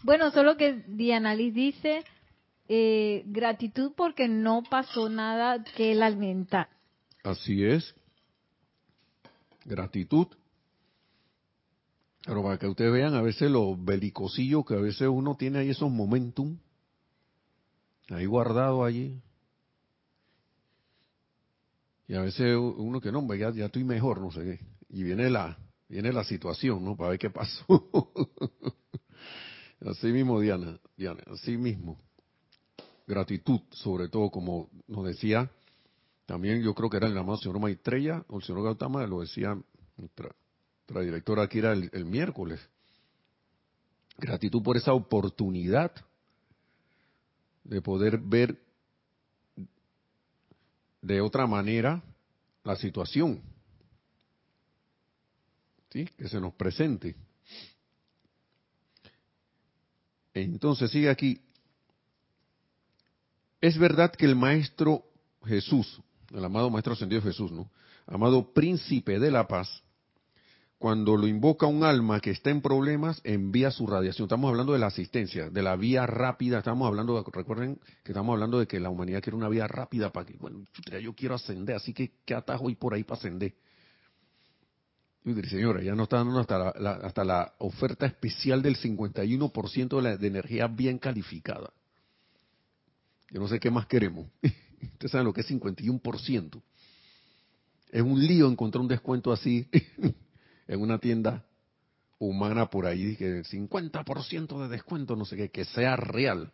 [0.03, 2.05] Bueno, solo que Diana Liz dice
[2.69, 6.69] eh, gratitud porque no pasó nada que lamentar.
[7.23, 7.93] Así es.
[9.65, 10.27] Gratitud
[12.26, 15.69] pero para que ustedes vean a veces los belicosillos que a veces uno tiene ahí
[15.69, 16.57] esos momentum,
[18.09, 19.21] ahí guardado allí.
[22.07, 24.59] Y a veces uno que no, ya, ya estoy mejor, no sé qué.
[24.89, 25.57] Y viene la,
[25.88, 26.95] viene la situación, ¿no?
[26.95, 27.65] Para ver qué pasó.
[29.86, 31.99] así mismo, Diana, Diana, así mismo.
[33.07, 35.51] Gratitud, sobre todo, como nos decía,
[36.26, 39.55] también yo creo que era el amado señor Maitreya, o el señor Gautama, lo decía
[40.88, 42.59] nuestra directora aquí era el, miércoles.
[44.17, 45.91] Gratitud por esa oportunidad
[47.63, 48.61] de poder ver
[51.01, 52.03] de otra manera
[52.63, 53.41] la situación.
[55.89, 56.05] ¿Sí?
[56.17, 57.15] Que se nos presente.
[60.33, 61.41] Entonces sigue aquí.
[63.59, 65.03] Es verdad que el Maestro
[65.45, 65.99] Jesús,
[66.31, 67.71] el amado Maestro Ascendido Jesús, ¿no?
[68.05, 69.81] Amado Príncipe de la Paz,
[70.78, 74.26] cuando lo invoca un alma que está en problemas, envía su radiación.
[74.26, 76.59] Estamos hablando de la asistencia, de la vía rápida.
[76.59, 80.26] Estamos hablando, recuerden que estamos hablando de que la humanidad quiere una vía rápida para
[80.26, 80.65] que, bueno,
[81.01, 83.55] yo quiero ascender, así que ¿qué atajo hay por ahí para ascender?
[85.49, 90.17] señora, ya no está dando hasta la, hasta la oferta especial del 51% de, la,
[90.17, 91.73] de energía bien calificada.
[93.32, 94.28] Yo no sé qué más queremos.
[94.93, 96.61] Ustedes saben lo que es 51%.
[97.91, 99.67] Es un lío encontrar un descuento así
[100.68, 101.45] en una tienda
[102.20, 106.51] humana por ahí, que 50% de descuento, no sé qué, que sea real.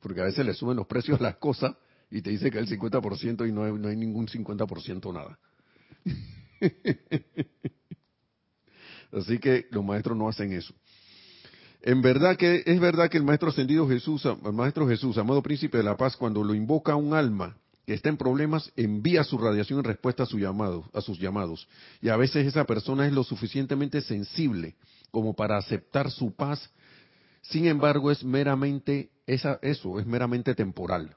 [0.00, 1.76] Porque a veces le suben los precios a las cosas
[2.10, 5.38] y te dice que el 50% y no hay, no hay ningún 50% nada.
[9.12, 10.74] Así que los maestros no hacen eso.
[11.82, 15.76] En verdad que es verdad que el maestro ascendido Jesús, el maestro Jesús, amado príncipe
[15.78, 17.56] de la paz, cuando lo invoca a un alma
[17.86, 20.40] que está en problemas envía su radiación en respuesta a, sus
[21.18, 21.68] llamados.
[22.00, 24.76] Y a veces esa persona es lo suficientemente sensible
[25.10, 26.70] como para aceptar su paz.
[27.42, 31.16] Sin embargo, es meramente esa, eso, es meramente temporal.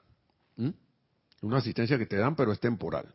[1.40, 3.12] Una asistencia que te dan, pero es temporal.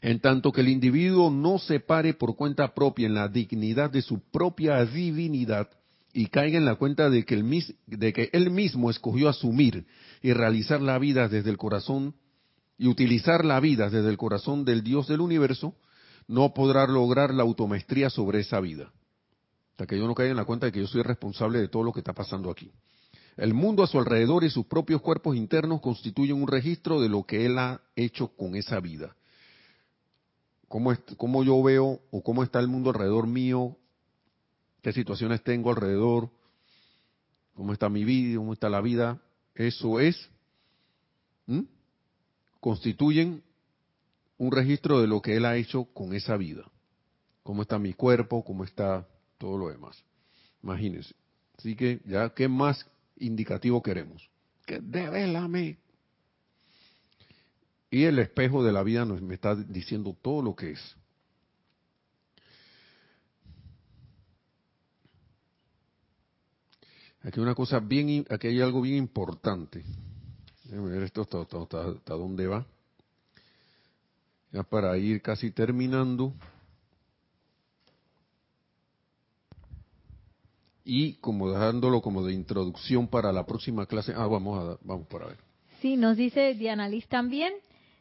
[0.00, 4.02] En tanto que el individuo no se pare por cuenta propia en la dignidad de
[4.02, 5.70] su propia divinidad,
[6.12, 9.86] y caiga en la cuenta de que, él mismo escogió asumir
[10.20, 12.14] y realizar la vida desde el corazón
[12.78, 15.74] y utilizar la vida desde el corazón del Dios del universo,
[16.26, 18.92] no podrá lograr la automestría sobre esa vida.
[19.70, 21.82] Hasta que yo no caiga en la cuenta de que yo soy responsable de todo
[21.82, 22.70] lo que está pasando aquí.
[23.36, 27.24] El mundo a su alrededor y sus propios cuerpos internos constituyen un registro de lo
[27.24, 29.16] que él ha hecho con esa vida.
[30.68, 33.76] ¿Cómo, cómo yo veo o cómo está el mundo alrededor mío?
[34.82, 36.28] ¿Qué situaciones tengo alrededor?
[37.54, 38.36] ¿Cómo está mi vida?
[38.36, 39.20] ¿Cómo está la vida?
[39.54, 40.28] Eso es,
[42.60, 43.42] constituyen
[44.38, 46.64] un registro de lo que él ha hecho con esa vida.
[47.42, 49.06] Cómo está mi cuerpo, cómo está
[49.38, 50.02] todo lo demás.
[50.62, 51.14] Imagínense.
[51.58, 54.28] Así que ya, ¿qué más indicativo queremos?
[54.66, 54.80] Que.
[57.90, 60.96] Y el espejo de la vida me está diciendo todo lo que es.
[67.24, 69.84] Aquí hay una cosa bien, aquí hay algo bien importante.
[70.64, 72.66] Déjame ver esto hasta, dónde va.
[74.50, 76.32] Ya para ir casi terminando.
[80.84, 84.12] Y como dejándolo como de introducción para la próxima clase.
[84.16, 85.38] Ah, vamos a vamos para ver.
[85.80, 87.52] Sí, nos dice Diana Liz también.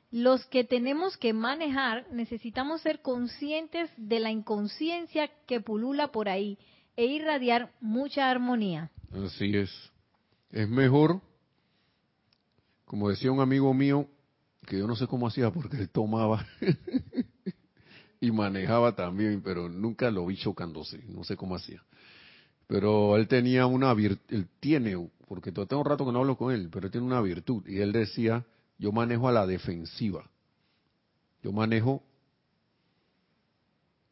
[0.09, 6.57] Los que tenemos que manejar necesitamos ser conscientes de la inconsciencia que pulula por ahí
[6.95, 8.91] e irradiar mucha armonía.
[9.11, 9.71] Así es.
[10.51, 11.21] Es mejor,
[12.85, 14.07] como decía un amigo mío,
[14.67, 16.45] que yo no sé cómo hacía porque él tomaba
[18.19, 21.83] y manejaba también, pero nunca lo vi chocándose, no sé cómo hacía.
[22.67, 26.53] Pero él tenía una virtud, él tiene, porque tengo un rato que no hablo con
[26.53, 28.45] él, pero él tiene una virtud, y él decía,
[28.77, 30.29] yo manejo a la defensiva.
[31.43, 32.03] Yo manejo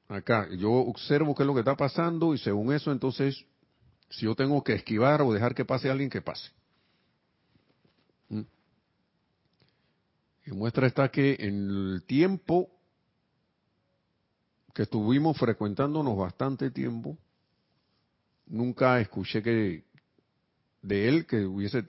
[0.09, 3.45] acá, yo observo qué es lo que está pasando y según eso entonces
[4.09, 6.51] si yo tengo que esquivar o dejar que pase alguien, que pase.
[8.29, 8.41] ¿Mm?
[10.47, 12.69] Y muestra está que en el tiempo
[14.73, 17.17] que estuvimos frecuentándonos bastante tiempo,
[18.47, 19.83] nunca escuché que
[20.81, 21.85] de él que hubiese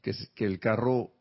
[0.00, 1.13] que, que el carro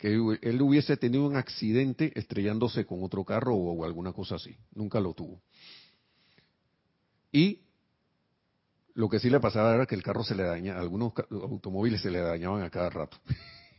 [0.00, 4.56] que él hubiese tenido un accidente estrellándose con otro carro o alguna cosa así.
[4.74, 5.42] Nunca lo tuvo.
[7.30, 7.60] Y
[8.94, 12.10] lo que sí le pasaba era que el carro se le dañaba, algunos automóviles se
[12.10, 13.18] le dañaban a cada rato.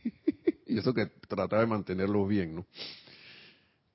[0.66, 2.66] y eso que trataba de mantenerlos bien, ¿no?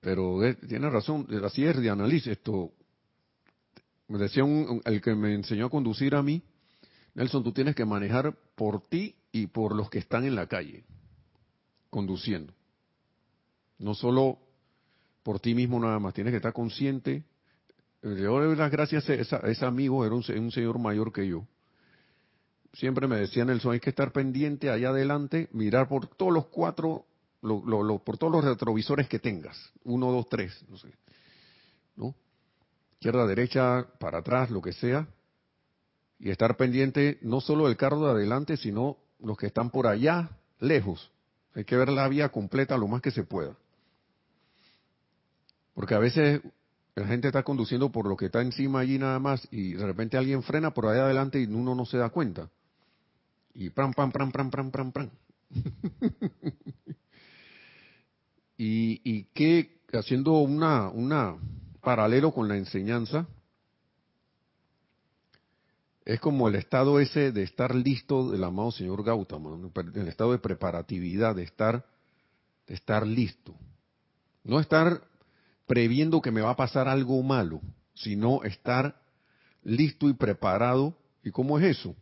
[0.02, 2.74] Pero eh, tiene razón, así es de análisis esto.
[4.10, 4.44] Me decía
[4.84, 6.44] el que me enseñó a conducir a mí,
[7.16, 10.84] Nelson, tú tienes que manejar por ti y por los que están en la calle,
[11.98, 12.54] conduciendo.
[13.80, 14.38] No solo
[15.24, 17.24] por ti mismo nada más, tienes que estar consciente
[18.02, 21.48] yo le doy las gracias a, ese amigo, era un, señor mayor que yo.
[22.74, 27.06] Siempre me decía Nelson, hay que estar pendiente allá adelante, mirar por todos los cuatro,
[27.42, 29.58] por todos los retrovisores que tengas.
[29.84, 30.94] Uno, dos, tres, no sé.
[31.96, 32.14] ¿No?
[32.94, 35.08] Izquierda, derecha, para atrás, lo que sea.
[36.20, 40.30] Y estar pendiente no solo del carro de adelante, sino los que están por allá,
[40.60, 41.12] lejos.
[41.58, 43.58] Hay que ver la vía completa lo más que se pueda.
[45.74, 46.40] Porque a veces
[46.94, 50.18] la gente está conduciendo por lo que está encima allí nada más y de repente
[50.18, 52.48] alguien frena por ahí adelante y uno no se da cuenta.
[53.56, 55.10] Y pram, pam, pram, pram, pram, pram, pram.
[58.56, 61.38] y, y que, haciendo una, una
[61.82, 63.26] paralelo con la enseñanza,
[66.08, 69.60] es como el estado ese de estar listo del amado señor Gautama,
[69.94, 71.86] el estado de preparatividad, de estar,
[72.66, 73.54] de estar listo.
[74.46, 75.02] No estar
[75.66, 77.60] previendo que me va a pasar algo malo,
[77.94, 79.02] sino estar
[79.64, 80.98] listo y preparado.
[81.26, 81.94] ¿Y cómo es eso?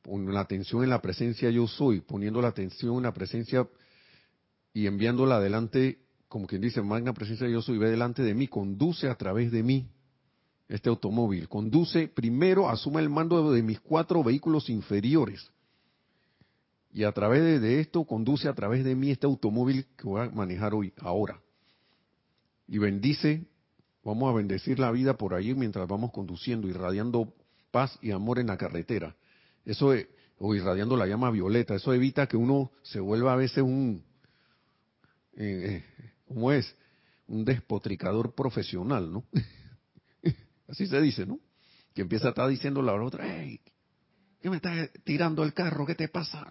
[0.00, 3.68] Poniendo la atención en la presencia yo soy, poniendo la atención en la presencia
[4.72, 5.98] y enviándola adelante,
[6.28, 9.62] como quien dice, magna presencia yo soy, ve delante de mí, conduce a través de
[9.62, 9.90] mí
[10.68, 11.48] este automóvil.
[11.48, 15.50] Conduce, primero asume el mando de mis cuatro vehículos inferiores.
[16.92, 20.30] Y a través de, esto conduce a través de mí este automóvil que voy a
[20.30, 21.40] manejar hoy, ahora
[22.72, 23.44] y bendice,
[24.02, 27.34] vamos a bendecir la vida por ahí mientras vamos conduciendo, irradiando
[27.70, 29.14] paz y amor en la carretera.
[29.66, 30.06] Eso es,
[30.38, 34.02] o irradiando la llama violeta, eso evita que uno se vuelva a veces un,
[35.36, 35.84] eh, eh
[36.26, 36.74] ¿cómo es?
[37.28, 39.24] Un despotricador profesional, ¿no?
[40.72, 41.38] Así se dice, ¿no?
[41.94, 43.60] Que empieza a estar diciendo la otra, hey,
[44.40, 45.84] ¿qué me estás tirando el carro?
[45.84, 46.50] ¿Qué te pasa?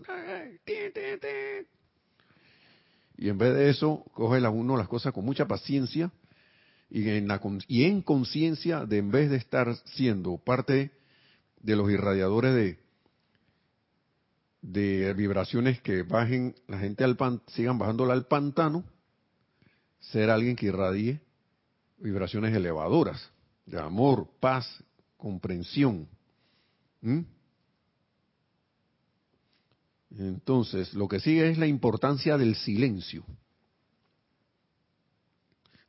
[3.18, 6.12] Y en vez de eso, coge uno las cosas con mucha paciencia
[6.92, 10.92] y en, la, y en conciencia de en vez de estar siendo parte
[11.60, 12.80] de los irradiadores de,
[14.62, 18.84] de vibraciones que bajen la gente al pan, sigan bajándola al pantano,
[20.00, 21.22] ser alguien que irradie
[21.98, 23.31] vibraciones elevadoras
[23.66, 24.84] de amor, paz,
[25.18, 26.08] comprensión.
[30.18, 33.24] Entonces, lo que sigue es la importancia del silencio.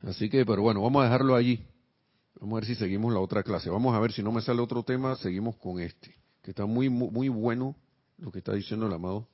[0.01, 1.63] Así que, pero bueno, vamos a dejarlo allí.
[2.39, 3.69] Vamos a ver si seguimos la otra clase.
[3.69, 6.89] Vamos a ver si no me sale otro tema, seguimos con este, que está muy,
[6.89, 7.75] muy, bueno
[8.17, 9.27] lo que está diciendo el amado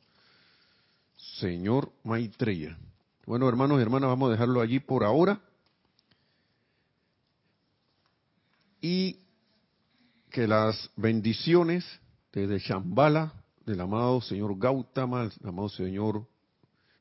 [1.40, 2.78] señor Maitreya.
[3.26, 5.42] Bueno, hermanos y hermanas, vamos a dejarlo allí por ahora.
[8.82, 9.20] Y
[10.30, 11.86] que las bendiciones
[12.32, 13.34] desde Shambhala
[13.66, 16.28] del amado señor Gautama, el amado señor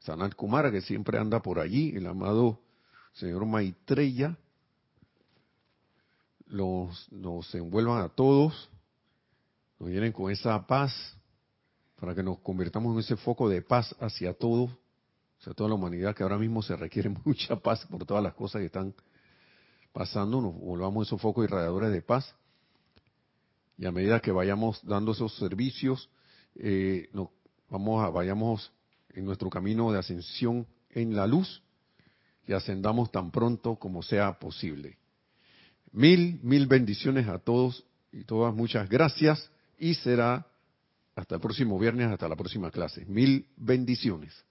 [0.00, 2.60] Sanat Kumara, que siempre anda por allí, el amado
[3.12, 4.36] señor Maitreya,
[6.46, 8.70] los, nos envuelvan a todos,
[9.78, 10.92] nos llenen con esa paz,
[12.00, 14.70] para que nos convirtamos en ese foco de paz hacia todo,
[15.40, 18.60] hacia toda la humanidad, que ahora mismo se requiere mucha paz por todas las cosas
[18.60, 18.94] que están
[19.98, 22.32] pasando, nos volvamos esos focos irradiadores de paz.
[23.76, 26.08] Y a medida que vayamos dando esos servicios,
[26.54, 27.10] eh,
[27.68, 28.70] vamos a, vayamos
[29.12, 31.64] en nuestro camino de ascensión en la luz
[32.46, 34.96] y ascendamos tan pronto como sea posible.
[35.90, 40.46] Mil, mil bendiciones a todos y todas, muchas gracias y será
[41.16, 43.04] hasta el próximo viernes, hasta la próxima clase.
[43.06, 44.44] Mil bendiciones.